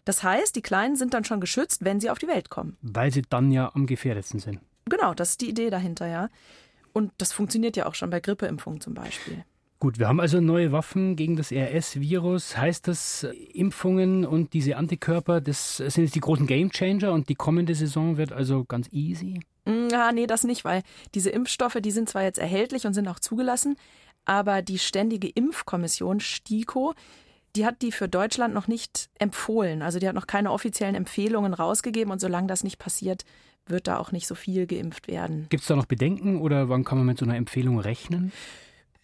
Das 0.05 0.23
heißt, 0.23 0.55
die 0.55 0.61
Kleinen 0.61 0.95
sind 0.95 1.13
dann 1.13 1.25
schon 1.25 1.41
geschützt, 1.41 1.83
wenn 1.83 1.99
sie 1.99 2.09
auf 2.09 2.19
die 2.19 2.27
Welt 2.27 2.49
kommen. 2.49 2.77
Weil 2.81 3.11
sie 3.11 3.23
dann 3.23 3.51
ja 3.51 3.71
am 3.73 3.87
gefährdetsten 3.87 4.39
sind. 4.39 4.59
Genau, 4.85 5.13
das 5.13 5.31
ist 5.31 5.41
die 5.41 5.49
Idee 5.49 5.69
dahinter, 5.69 6.07
ja. 6.07 6.29
Und 6.93 7.11
das 7.17 7.33
funktioniert 7.33 7.75
ja 7.75 7.87
auch 7.87 7.95
schon 7.95 8.09
bei 8.09 8.21
Grippeimpfungen 8.21 8.79
zum 8.79 8.93
Beispiel. 8.93 9.43
Gut, 9.79 9.99
wir 9.99 10.07
haben 10.07 10.19
also 10.19 10.41
neue 10.41 10.71
Waffen 10.71 11.15
gegen 11.15 11.35
das 11.35 11.51
RS-Virus. 11.51 12.57
Heißt 12.57 12.87
das, 12.87 13.27
Impfungen 13.53 14.25
und 14.25 14.53
diese 14.53 14.75
Antikörper, 14.75 15.39
das 15.39 15.77
sind 15.77 15.97
jetzt 16.03 16.15
die 16.15 16.19
großen 16.19 16.47
Gamechanger 16.47 17.11
und 17.13 17.29
die 17.29 17.35
kommende 17.35 17.75
Saison 17.75 18.17
wird 18.17 18.31
also 18.31 18.65
ganz 18.65 18.87
easy? 18.91 19.41
Ja, 19.91 20.11
nee, 20.11 20.25
das 20.25 20.45
nicht, 20.45 20.65
weil 20.65 20.81
diese 21.13 21.29
Impfstoffe, 21.29 21.77
die 21.79 21.91
sind 21.91 22.09
zwar 22.09 22.23
jetzt 22.23 22.39
erhältlich 22.39 22.87
und 22.87 22.95
sind 22.95 23.07
auch 23.07 23.19
zugelassen, 23.19 23.75
aber 24.25 24.63
die 24.63 24.79
Ständige 24.79 25.27
Impfkommission 25.27 26.21
STIKO, 26.21 26.95
die 27.55 27.65
hat 27.65 27.83
die 27.83 27.91
für 27.91 28.07
Deutschland 28.07 28.55
noch 28.55 28.67
nicht 28.67 29.09
empfohlen. 29.19 29.83
Also 29.83 29.99
die 29.99 30.07
hat 30.07 30.15
noch 30.15 30.27
keine 30.27 30.51
offiziellen 30.51 30.95
Empfehlungen 30.95 31.53
rausgegeben 31.53 32.11
und 32.11 32.19
solange 32.19 32.47
das 32.47 32.63
nicht 32.63 32.79
passiert, 32.79 33.25
wird 33.67 33.87
da 33.87 33.99
auch 33.99 34.11
nicht 34.11 34.25
so 34.25 34.33
viel 34.33 34.65
geimpft 34.65 35.07
werden. 35.07 35.45
Gibt 35.49 35.61
es 35.61 35.67
da 35.67 35.75
noch 35.75 35.85
Bedenken 35.85 36.41
oder 36.41 36.67
wann 36.69 36.83
kann 36.83 36.97
man 36.97 37.05
mit 37.05 37.19
so 37.19 37.25
einer 37.25 37.35
Empfehlung 37.35 37.79
rechnen? 37.79 38.31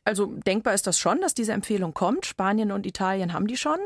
Also 0.05 0.27
denkbar 0.27 0.73
ist 0.73 0.87
das 0.87 0.99
schon, 0.99 1.21
dass 1.21 1.33
diese 1.33 1.53
Empfehlung 1.53 1.93
kommt. 1.93 2.25
Spanien 2.25 2.71
und 2.71 2.85
Italien 2.85 3.33
haben 3.33 3.47
die 3.47 3.57
schon. 3.57 3.79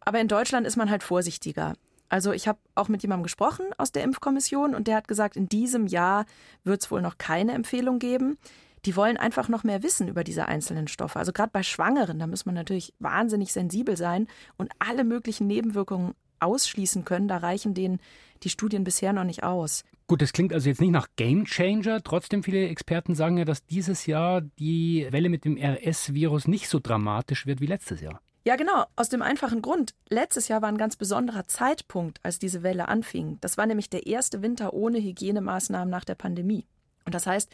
Aber 0.00 0.20
in 0.20 0.28
Deutschland 0.28 0.66
ist 0.66 0.76
man 0.76 0.90
halt 0.90 1.02
vorsichtiger. 1.02 1.74
Also 2.08 2.32
ich 2.32 2.46
habe 2.46 2.58
auch 2.74 2.88
mit 2.88 3.02
jemandem 3.02 3.22
gesprochen 3.22 3.66
aus 3.78 3.92
der 3.92 4.02
Impfkommission 4.02 4.74
und 4.74 4.86
der 4.86 4.96
hat 4.96 5.08
gesagt, 5.08 5.36
in 5.36 5.48
diesem 5.48 5.86
Jahr 5.86 6.26
wird 6.62 6.82
es 6.82 6.90
wohl 6.90 7.00
noch 7.00 7.16
keine 7.16 7.52
Empfehlung 7.52 7.98
geben 7.98 8.36
die 8.84 8.96
wollen 8.96 9.16
einfach 9.16 9.48
noch 9.48 9.64
mehr 9.64 9.82
wissen 9.82 10.08
über 10.08 10.24
diese 10.24 10.46
einzelnen 10.46 10.88
Stoffe. 10.88 11.18
Also 11.18 11.32
gerade 11.32 11.50
bei 11.52 11.62
Schwangeren, 11.62 12.18
da 12.18 12.26
muss 12.26 12.46
man 12.46 12.54
natürlich 12.54 12.92
wahnsinnig 12.98 13.52
sensibel 13.52 13.96
sein 13.96 14.26
und 14.56 14.70
alle 14.78 15.04
möglichen 15.04 15.46
Nebenwirkungen 15.46 16.14
ausschließen 16.40 17.04
können. 17.04 17.28
Da 17.28 17.36
reichen 17.38 17.74
denen 17.74 18.00
die 18.44 18.50
Studien 18.50 18.84
bisher 18.84 19.12
noch 19.12 19.24
nicht 19.24 19.42
aus. 19.42 19.84
Gut, 20.06 20.20
das 20.20 20.32
klingt 20.32 20.52
also 20.52 20.68
jetzt 20.68 20.80
nicht 20.80 20.90
nach 20.90 21.08
Game 21.16 21.44
Changer. 21.44 22.02
Trotzdem, 22.02 22.42
viele 22.42 22.68
Experten 22.68 23.14
sagen 23.14 23.38
ja, 23.38 23.44
dass 23.44 23.64
dieses 23.64 24.06
Jahr 24.06 24.42
die 24.58 25.06
Welle 25.10 25.28
mit 25.28 25.44
dem 25.44 25.56
RS-Virus 25.56 26.48
nicht 26.48 26.68
so 26.68 26.80
dramatisch 26.80 27.46
wird 27.46 27.60
wie 27.60 27.66
letztes 27.66 28.00
Jahr. 28.00 28.20
Ja, 28.44 28.56
genau. 28.56 28.84
Aus 28.96 29.08
dem 29.08 29.22
einfachen 29.22 29.62
Grund. 29.62 29.94
Letztes 30.08 30.48
Jahr 30.48 30.62
war 30.62 30.68
ein 30.68 30.76
ganz 30.76 30.96
besonderer 30.96 31.46
Zeitpunkt, 31.46 32.18
als 32.24 32.40
diese 32.40 32.62
Welle 32.64 32.88
anfing. 32.88 33.38
Das 33.40 33.56
war 33.56 33.66
nämlich 33.66 33.88
der 33.88 34.06
erste 34.06 34.42
Winter 34.42 34.74
ohne 34.74 34.98
Hygienemaßnahmen 34.98 35.88
nach 35.88 36.04
der 36.04 36.16
Pandemie. 36.16 36.66
Und 37.04 37.14
das 37.14 37.26
heißt, 37.26 37.50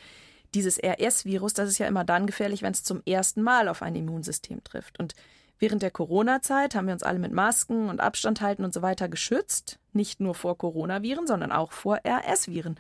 dieses 0.55 0.83
RS-Virus, 0.83 1.53
das 1.53 1.69
ist 1.69 1.79
ja 1.79 1.87
immer 1.87 2.05
dann 2.05 2.27
gefährlich, 2.27 2.63
wenn 2.63 2.73
es 2.73 2.83
zum 2.83 3.03
ersten 3.05 3.43
Mal 3.43 3.69
auf 3.69 3.83
ein 3.83 3.95
Immunsystem 3.95 4.65
trifft. 4.65 4.99
Und 4.99 5.15
während 5.59 5.83
der 5.83 5.91
Corona-Zeit 5.91 6.75
haben 6.75 6.87
wir 6.87 6.95
uns 6.95 7.03
alle 7.03 7.19
mit 7.19 7.33
Masken 7.33 7.89
und 7.89 8.01
Abstand 8.01 8.41
halten 8.41 8.65
und 8.65 8.75
so 8.75 8.83
weiter 8.83 9.09
geschützt. 9.09 9.79
Nicht 9.93 10.21
nur 10.21 10.35
vor 10.35 10.57
Coronaviren, 10.59 11.27
sondern 11.27 11.53
auch 11.53 11.73
vor 11.73 11.99
RS-Viren. 12.05 12.77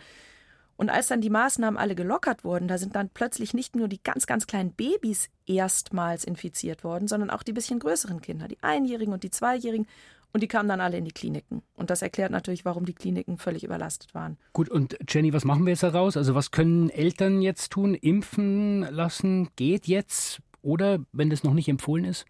Und 0.76 0.90
als 0.90 1.08
dann 1.08 1.20
die 1.20 1.30
Maßnahmen 1.30 1.78
alle 1.78 1.96
gelockert 1.96 2.44
wurden, 2.44 2.68
da 2.68 2.78
sind 2.78 2.94
dann 2.94 3.10
plötzlich 3.10 3.52
nicht 3.52 3.74
nur 3.74 3.88
die 3.88 4.00
ganz, 4.02 4.26
ganz 4.28 4.46
kleinen 4.46 4.72
Babys 4.72 5.28
erstmals 5.44 6.22
infiziert 6.22 6.84
worden, 6.84 7.08
sondern 7.08 7.30
auch 7.30 7.42
die 7.42 7.52
bisschen 7.52 7.80
größeren 7.80 8.20
Kinder, 8.20 8.46
die 8.46 8.62
Einjährigen 8.62 9.12
und 9.12 9.24
die 9.24 9.30
Zweijährigen 9.30 9.88
und 10.32 10.42
die 10.42 10.48
kamen 10.48 10.68
dann 10.68 10.80
alle 10.80 10.98
in 10.98 11.04
die 11.04 11.12
Kliniken. 11.12 11.62
Und 11.74 11.90
das 11.90 12.02
erklärt 12.02 12.30
natürlich, 12.30 12.64
warum 12.64 12.84
die 12.84 12.94
Kliniken 12.94 13.38
völlig 13.38 13.64
überlastet 13.64 14.14
waren. 14.14 14.36
Gut, 14.52 14.68
und 14.68 14.96
Jenny, 15.08 15.32
was 15.32 15.44
machen 15.44 15.64
wir 15.64 15.72
jetzt 15.72 15.82
daraus? 15.82 16.16
Also 16.16 16.34
was 16.34 16.50
können 16.50 16.90
Eltern 16.90 17.40
jetzt 17.40 17.72
tun? 17.72 17.94
Impfen 17.94 18.82
lassen 18.82 19.48
geht 19.56 19.86
jetzt 19.86 20.40
oder 20.62 21.00
wenn 21.12 21.30
das 21.30 21.44
noch 21.44 21.54
nicht 21.54 21.68
empfohlen 21.68 22.04
ist? 22.04 22.26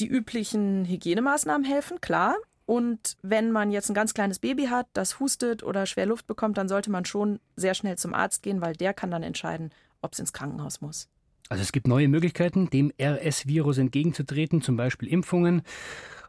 Die 0.00 0.06
üblichen 0.06 0.86
Hygienemaßnahmen 0.86 1.66
helfen, 1.66 2.00
klar. 2.00 2.36
Und 2.64 3.16
wenn 3.22 3.50
man 3.50 3.70
jetzt 3.70 3.90
ein 3.90 3.94
ganz 3.94 4.14
kleines 4.14 4.38
Baby 4.38 4.66
hat, 4.66 4.86
das 4.92 5.20
hustet 5.20 5.62
oder 5.62 5.86
schwer 5.86 6.06
Luft 6.06 6.26
bekommt, 6.26 6.56
dann 6.56 6.68
sollte 6.68 6.90
man 6.90 7.04
schon 7.04 7.40
sehr 7.56 7.74
schnell 7.74 7.98
zum 7.98 8.14
Arzt 8.14 8.42
gehen, 8.42 8.60
weil 8.60 8.74
der 8.74 8.94
kann 8.94 9.10
dann 9.10 9.22
entscheiden, 9.22 9.70
ob 10.00 10.12
es 10.12 10.18
ins 10.18 10.32
Krankenhaus 10.32 10.80
muss. 10.80 11.08
Also 11.50 11.62
es 11.62 11.72
gibt 11.72 11.88
neue 11.88 12.08
Möglichkeiten, 12.08 12.70
dem 12.70 12.92
RS-Virus 12.98 13.78
entgegenzutreten, 13.78 14.62
zum 14.62 14.76
Beispiel 14.76 15.08
Impfungen. 15.08 15.62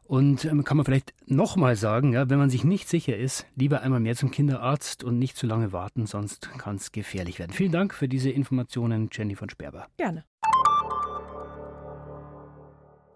Und 0.04 0.44
ähm, 0.44 0.66
kann 0.66 0.76
man 0.76 0.86
vielleicht 0.86 1.14
nochmal 1.28 1.78
sagen, 1.78 2.12
ja, 2.12 2.30
wenn 2.30 2.40
man 2.40 2.50
sich 2.50 2.66
nicht 2.66 2.90
sicher 2.90 3.16
ist, 3.16 3.46
lieber 3.56 3.82
einmal 3.82 4.02
mehr 4.02 4.16
zum 4.18 4.32
Kinderarzt 4.32 5.06
und 5.06 5.18
nicht 5.18 5.38
zu 5.38 5.48
lange 5.48 5.72
warten, 5.72 6.06
sonst 6.08 6.50
kann 6.58 6.76
es 6.76 6.92
gefährlich 6.92 7.40
werden. 7.40 7.54
Vielen 7.54 7.72
Dank 7.72 7.94
für 7.94 8.10
diese 8.10 8.30
Informationen, 8.30 9.08
Jenny 9.10 9.36
von 9.36 9.50
Sperber. 9.50 9.88
Gerne. 9.96 10.26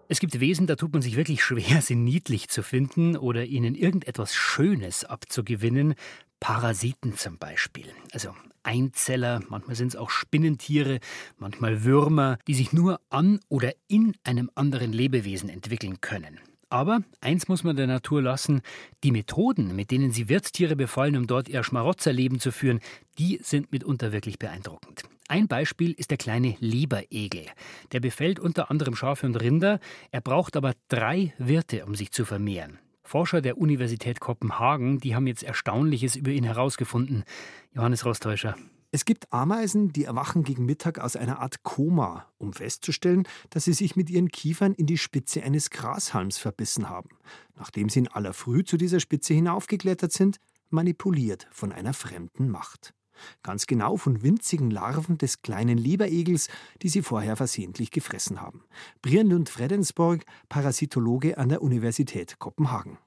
Es 0.08 0.20
gibt 0.20 0.38
Wesen, 0.38 0.68
da 0.68 0.76
tut 0.76 0.92
man 0.92 1.02
sich 1.02 1.16
wirklich 1.16 1.42
schwer, 1.42 1.80
sie 1.82 1.96
niedlich 1.96 2.48
zu 2.48 2.62
finden 2.62 3.16
oder 3.16 3.44
ihnen 3.44 3.74
irgendetwas 3.74 4.34
Schönes 4.34 5.04
abzugewinnen. 5.04 5.94
Parasiten 6.38 7.16
zum 7.16 7.38
Beispiel. 7.38 7.86
Also 8.12 8.34
Einzeller, 8.62 9.40
manchmal 9.48 9.74
sind 9.76 9.88
es 9.88 9.96
auch 9.96 10.10
Spinnentiere, 10.10 11.00
manchmal 11.38 11.84
Würmer, 11.84 12.38
die 12.46 12.54
sich 12.54 12.72
nur 12.72 13.00
an 13.10 13.40
oder 13.48 13.72
in 13.88 14.14
einem 14.22 14.50
anderen 14.54 14.92
Lebewesen 14.92 15.48
entwickeln 15.48 16.00
können. 16.00 16.40
Aber 16.68 17.00
eins 17.20 17.48
muss 17.48 17.64
man 17.64 17.76
der 17.76 17.86
Natur 17.86 18.22
lassen: 18.22 18.60
die 19.02 19.12
Methoden, 19.12 19.74
mit 19.74 19.90
denen 19.90 20.10
sie 20.10 20.28
Wirtstiere 20.28 20.76
befallen, 20.76 21.16
um 21.16 21.26
dort 21.26 21.48
ihr 21.48 21.62
Schmarotzerleben 21.62 22.40
zu 22.40 22.50
führen, 22.50 22.80
die 23.18 23.38
sind 23.42 23.72
mitunter 23.72 24.12
wirklich 24.12 24.38
beeindruckend. 24.38 25.04
Ein 25.28 25.48
Beispiel 25.48 25.92
ist 25.92 26.10
der 26.10 26.18
kleine 26.18 26.56
Leberegel. 26.60 27.46
Der 27.90 27.98
befällt 27.98 28.38
unter 28.38 28.70
anderem 28.70 28.94
Schafe 28.94 29.26
und 29.26 29.34
Rinder. 29.34 29.80
Er 30.12 30.20
braucht 30.20 30.56
aber 30.56 30.74
drei 30.88 31.34
Wirte, 31.38 31.84
um 31.84 31.96
sich 31.96 32.12
zu 32.12 32.24
vermehren. 32.24 32.78
Forscher 33.02 33.40
der 33.40 33.58
Universität 33.58 34.20
Kopenhagen, 34.20 34.98
die 34.98 35.16
haben 35.16 35.26
jetzt 35.26 35.42
Erstaunliches 35.42 36.14
über 36.14 36.30
ihn 36.30 36.44
herausgefunden. 36.44 37.24
Johannes 37.72 38.04
Rostäuscher. 38.04 38.56
Es 38.92 39.04
gibt 39.04 39.32
Ameisen, 39.32 39.92
die 39.92 40.04
erwachen 40.04 40.44
gegen 40.44 40.64
Mittag 40.64 41.00
aus 41.00 41.16
einer 41.16 41.40
Art 41.40 41.64
Koma, 41.64 42.26
um 42.38 42.52
festzustellen, 42.52 43.24
dass 43.50 43.64
sie 43.64 43.72
sich 43.72 43.96
mit 43.96 44.08
ihren 44.10 44.28
Kiefern 44.28 44.74
in 44.74 44.86
die 44.86 44.96
Spitze 44.96 45.42
eines 45.42 45.70
Grashalms 45.70 46.38
verbissen 46.38 46.88
haben. 46.88 47.10
Nachdem 47.56 47.88
sie 47.88 47.98
in 48.00 48.08
aller 48.08 48.32
Früh 48.32 48.64
zu 48.64 48.76
dieser 48.76 49.00
Spitze 49.00 49.34
hinaufgeklettert 49.34 50.12
sind, 50.12 50.38
manipuliert 50.70 51.48
von 51.50 51.72
einer 51.72 51.94
fremden 51.94 52.48
Macht. 52.48 52.94
Ganz 53.42 53.66
genau 53.66 53.96
von 53.96 54.22
winzigen 54.22 54.70
Larven 54.70 55.18
des 55.18 55.42
kleinen 55.42 55.78
Leberegels, 55.78 56.48
die 56.82 56.88
sie 56.88 57.02
vorher 57.02 57.36
versehentlich 57.36 57.90
gefressen 57.90 58.40
haben. 58.40 58.64
Brienlund 59.02 59.48
Fredensborg, 59.48 60.24
Parasitologe 60.48 61.38
an 61.38 61.48
der 61.48 61.62
Universität 61.62 62.38
Kopenhagen. 62.38 62.98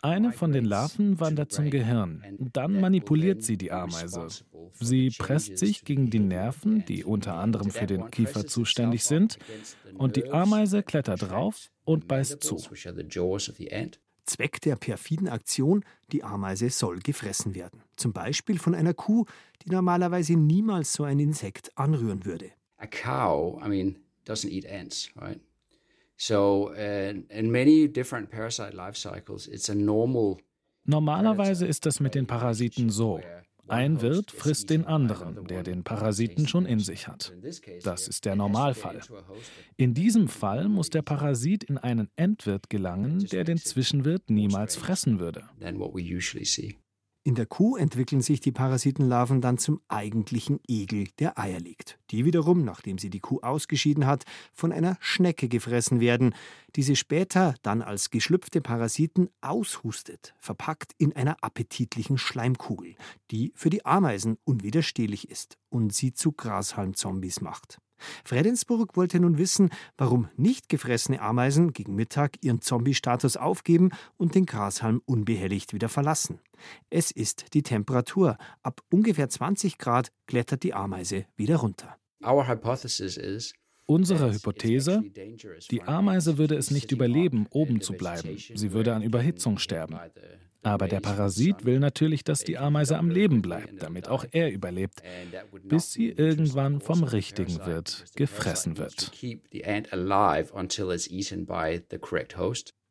Eine 0.00 0.32
von 0.32 0.52
den 0.52 0.64
Larven 0.64 1.20
wandert 1.20 1.52
zum 1.52 1.70
Gehirn. 1.70 2.22
Dann 2.52 2.80
manipuliert 2.80 3.42
sie 3.42 3.58
die 3.58 3.70
Ameise. 3.70 4.28
Sie 4.80 5.10
presst 5.10 5.58
sich 5.58 5.84
gegen 5.84 6.08
die 6.08 6.18
Nerven, 6.20 6.84
die 6.86 7.04
unter 7.04 7.34
anderem 7.34 7.70
für 7.70 7.86
den 7.86 8.10
Kiefer 8.10 8.46
zuständig 8.46 9.04
sind, 9.04 9.38
und 9.94 10.16
die 10.16 10.30
Ameise 10.30 10.82
klettert 10.82 11.30
drauf 11.30 11.70
und 11.84 12.08
beißt 12.08 12.42
zu. 12.42 12.56
Zweck 14.26 14.60
der 14.60 14.76
perfiden 14.76 15.28
Aktion, 15.28 15.84
die 16.12 16.24
Ameise 16.24 16.70
soll 16.70 16.98
gefressen 17.00 17.54
werden. 17.54 17.82
Zum 17.96 18.12
Beispiel 18.12 18.58
von 18.58 18.74
einer 18.74 18.94
Kuh, 18.94 19.24
die 19.62 19.70
normalerweise 19.70 20.34
niemals 20.34 20.92
so 20.92 21.04
ein 21.04 21.18
Insekt 21.18 21.76
anrühren 21.76 22.24
würde. 22.24 22.50
A 22.78 22.86
cow, 22.86 23.60
I 23.64 23.68
mean, 23.68 23.98
doesn't 24.26 24.50
eat 24.50 24.66
ants, 24.66 25.10
right? 25.16 25.40
So, 26.16 26.70
uh, 26.70 27.14
in 27.28 27.50
many 27.50 27.88
different 27.88 28.30
parasite 28.30 28.74
life 28.74 28.96
cycles, 28.96 29.46
it's 29.46 29.68
a 29.68 29.74
normal 29.74 30.38
Normalerweise 30.86 31.66
ist 31.66 31.86
das 31.86 31.98
mit 32.00 32.14
den 32.14 32.26
Parasiten 32.26 32.90
so. 32.90 33.20
Ein 33.68 34.02
Wirt 34.02 34.30
frisst 34.30 34.70
den 34.70 34.84
anderen, 34.84 35.46
der 35.46 35.62
den 35.62 35.84
Parasiten 35.84 36.46
schon 36.46 36.66
in 36.66 36.80
sich 36.80 37.08
hat. 37.08 37.34
Das 37.82 38.08
ist 38.08 38.24
der 38.24 38.36
Normalfall. 38.36 39.00
In 39.76 39.94
diesem 39.94 40.28
Fall 40.28 40.68
muss 40.68 40.90
der 40.90 41.02
Parasit 41.02 41.64
in 41.64 41.78
einen 41.78 42.08
Endwirt 42.16 42.68
gelangen, 42.68 43.26
der 43.26 43.44
den 43.44 43.58
Zwischenwirt 43.58 44.28
niemals 44.30 44.76
fressen 44.76 45.18
würde. 45.18 45.44
In 47.26 47.34
der 47.34 47.46
Kuh 47.46 47.78
entwickeln 47.78 48.20
sich 48.20 48.40
die 48.40 48.52
Parasitenlarven 48.52 49.40
dann 49.40 49.56
zum 49.56 49.80
eigentlichen 49.88 50.60
Egel, 50.68 51.08
der 51.18 51.38
Eier 51.38 51.58
legt. 51.58 51.98
Die 52.10 52.26
wiederum, 52.26 52.66
nachdem 52.66 52.98
sie 52.98 53.08
die 53.08 53.20
Kuh 53.20 53.40
ausgeschieden 53.40 54.06
hat, 54.06 54.24
von 54.52 54.72
einer 54.72 54.98
Schnecke 55.00 55.48
gefressen 55.48 56.00
werden, 56.00 56.34
die 56.76 56.82
sie 56.82 56.96
später 56.96 57.54
dann 57.62 57.80
als 57.80 58.10
geschlüpfte 58.10 58.60
Parasiten 58.60 59.30
aushustet, 59.40 60.34
verpackt 60.38 60.92
in 60.98 61.16
einer 61.16 61.42
appetitlichen 61.42 62.18
Schleimkugel, 62.18 62.94
die 63.30 63.52
für 63.54 63.70
die 63.70 63.86
Ameisen 63.86 64.36
unwiderstehlich 64.44 65.30
ist 65.30 65.56
und 65.70 65.94
sie 65.94 66.12
zu 66.12 66.32
Grashalmzombies 66.32 67.40
macht. 67.40 67.78
Fredensburg 68.24 68.96
wollte 68.96 69.20
nun 69.20 69.38
wissen, 69.38 69.70
warum 69.96 70.28
nicht 70.36 70.68
gefressene 70.68 71.20
Ameisen 71.20 71.72
gegen 71.72 71.94
Mittag 71.94 72.36
ihren 72.42 72.60
Zombie-Status 72.60 73.36
aufgeben 73.36 73.90
und 74.16 74.34
den 74.34 74.46
Grashalm 74.46 75.02
unbehelligt 75.04 75.72
wieder 75.72 75.88
verlassen. 75.88 76.40
Es 76.90 77.10
ist 77.10 77.54
die 77.54 77.62
Temperatur. 77.62 78.36
Ab 78.62 78.80
ungefähr 78.90 79.28
20 79.28 79.78
Grad 79.78 80.10
klettert 80.26 80.62
die 80.62 80.74
Ameise 80.74 81.26
wieder 81.36 81.56
runter. 81.56 81.96
Unsere 83.86 84.32
Hypothese, 84.32 85.04
die 85.70 85.82
Ameise 85.82 86.38
würde 86.38 86.56
es 86.56 86.70
nicht 86.70 86.90
überleben, 86.90 87.46
oben 87.50 87.82
zu 87.82 87.92
bleiben. 87.92 88.38
Sie 88.38 88.72
würde 88.72 88.94
an 88.94 89.02
Überhitzung 89.02 89.58
sterben. 89.58 89.98
Aber 90.64 90.88
der 90.88 91.00
Parasit 91.00 91.64
will 91.64 91.78
natürlich, 91.78 92.24
dass 92.24 92.40
die 92.40 92.58
Ameise 92.58 92.98
am 92.98 93.10
Leben 93.10 93.42
bleibt, 93.42 93.82
damit 93.82 94.08
auch 94.08 94.24
er 94.32 94.50
überlebt, 94.50 95.02
bis 95.62 95.92
sie 95.92 96.08
irgendwann 96.08 96.80
vom 96.80 97.04
richtigen 97.04 97.64
Wirt 97.66 98.06
gefressen 98.16 98.78
wird. 98.78 99.12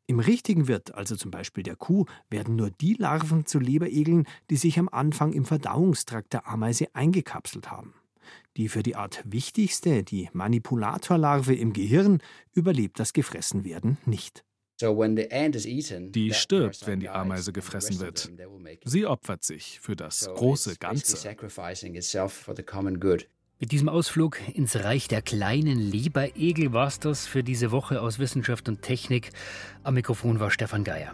Im 0.05 0.19
richtigen 0.19 0.67
Wirt, 0.67 0.93
also 0.93 1.15
zum 1.15 1.31
Beispiel 1.31 1.63
der 1.63 1.75
Kuh, 1.75 2.05
werden 2.29 2.55
nur 2.55 2.69
die 2.69 2.93
Larven 2.93 3.45
zu 3.45 3.59
Leberegeln, 3.59 4.27
die 4.49 4.57
sich 4.57 4.77
am 4.77 4.89
Anfang 4.89 5.33
im 5.33 5.45
Verdauungstrakt 5.45 6.33
der 6.33 6.47
Ameise 6.47 6.93
eingekapselt 6.93 7.71
haben. 7.71 7.95
Die 8.57 8.69
für 8.69 8.83
die 8.83 8.95
Art 8.95 9.23
wichtigste, 9.25 10.03
die 10.03 10.29
Manipulatorlarve 10.33 11.55
im 11.55 11.73
Gehirn, 11.73 12.19
überlebt 12.53 12.99
das 12.99 13.13
Gefressenwerden 13.13 13.97
nicht. 14.05 14.43
Die 14.81 16.33
stirbt, 16.33 16.87
wenn 16.87 16.99
die 16.99 17.09
Ameise 17.09 17.53
gefressen 17.53 17.99
wird. 17.99 18.31
Sie 18.85 19.05
opfert 19.05 19.43
sich 19.43 19.79
für 19.79 19.95
das 19.95 20.27
große 20.27 20.75
Ganze. 20.77 21.17
Mit 23.59 23.71
diesem 23.71 23.87
Ausflug 23.87 24.39
ins 24.53 24.75
Reich 24.75 25.07
der 25.07 25.21
kleinen 25.21 25.79
Leberegel 25.79 26.73
war 26.73 26.87
es 26.87 26.99
das 26.99 27.27
für 27.27 27.43
diese 27.43 27.71
Woche 27.71 28.01
aus 28.01 28.19
Wissenschaft 28.19 28.67
und 28.67 28.81
Technik. 28.81 29.29
Am 29.83 29.93
Mikrofon 29.93 30.39
war 30.41 30.51
Stefan 30.51 30.83
Geier. 30.83 31.13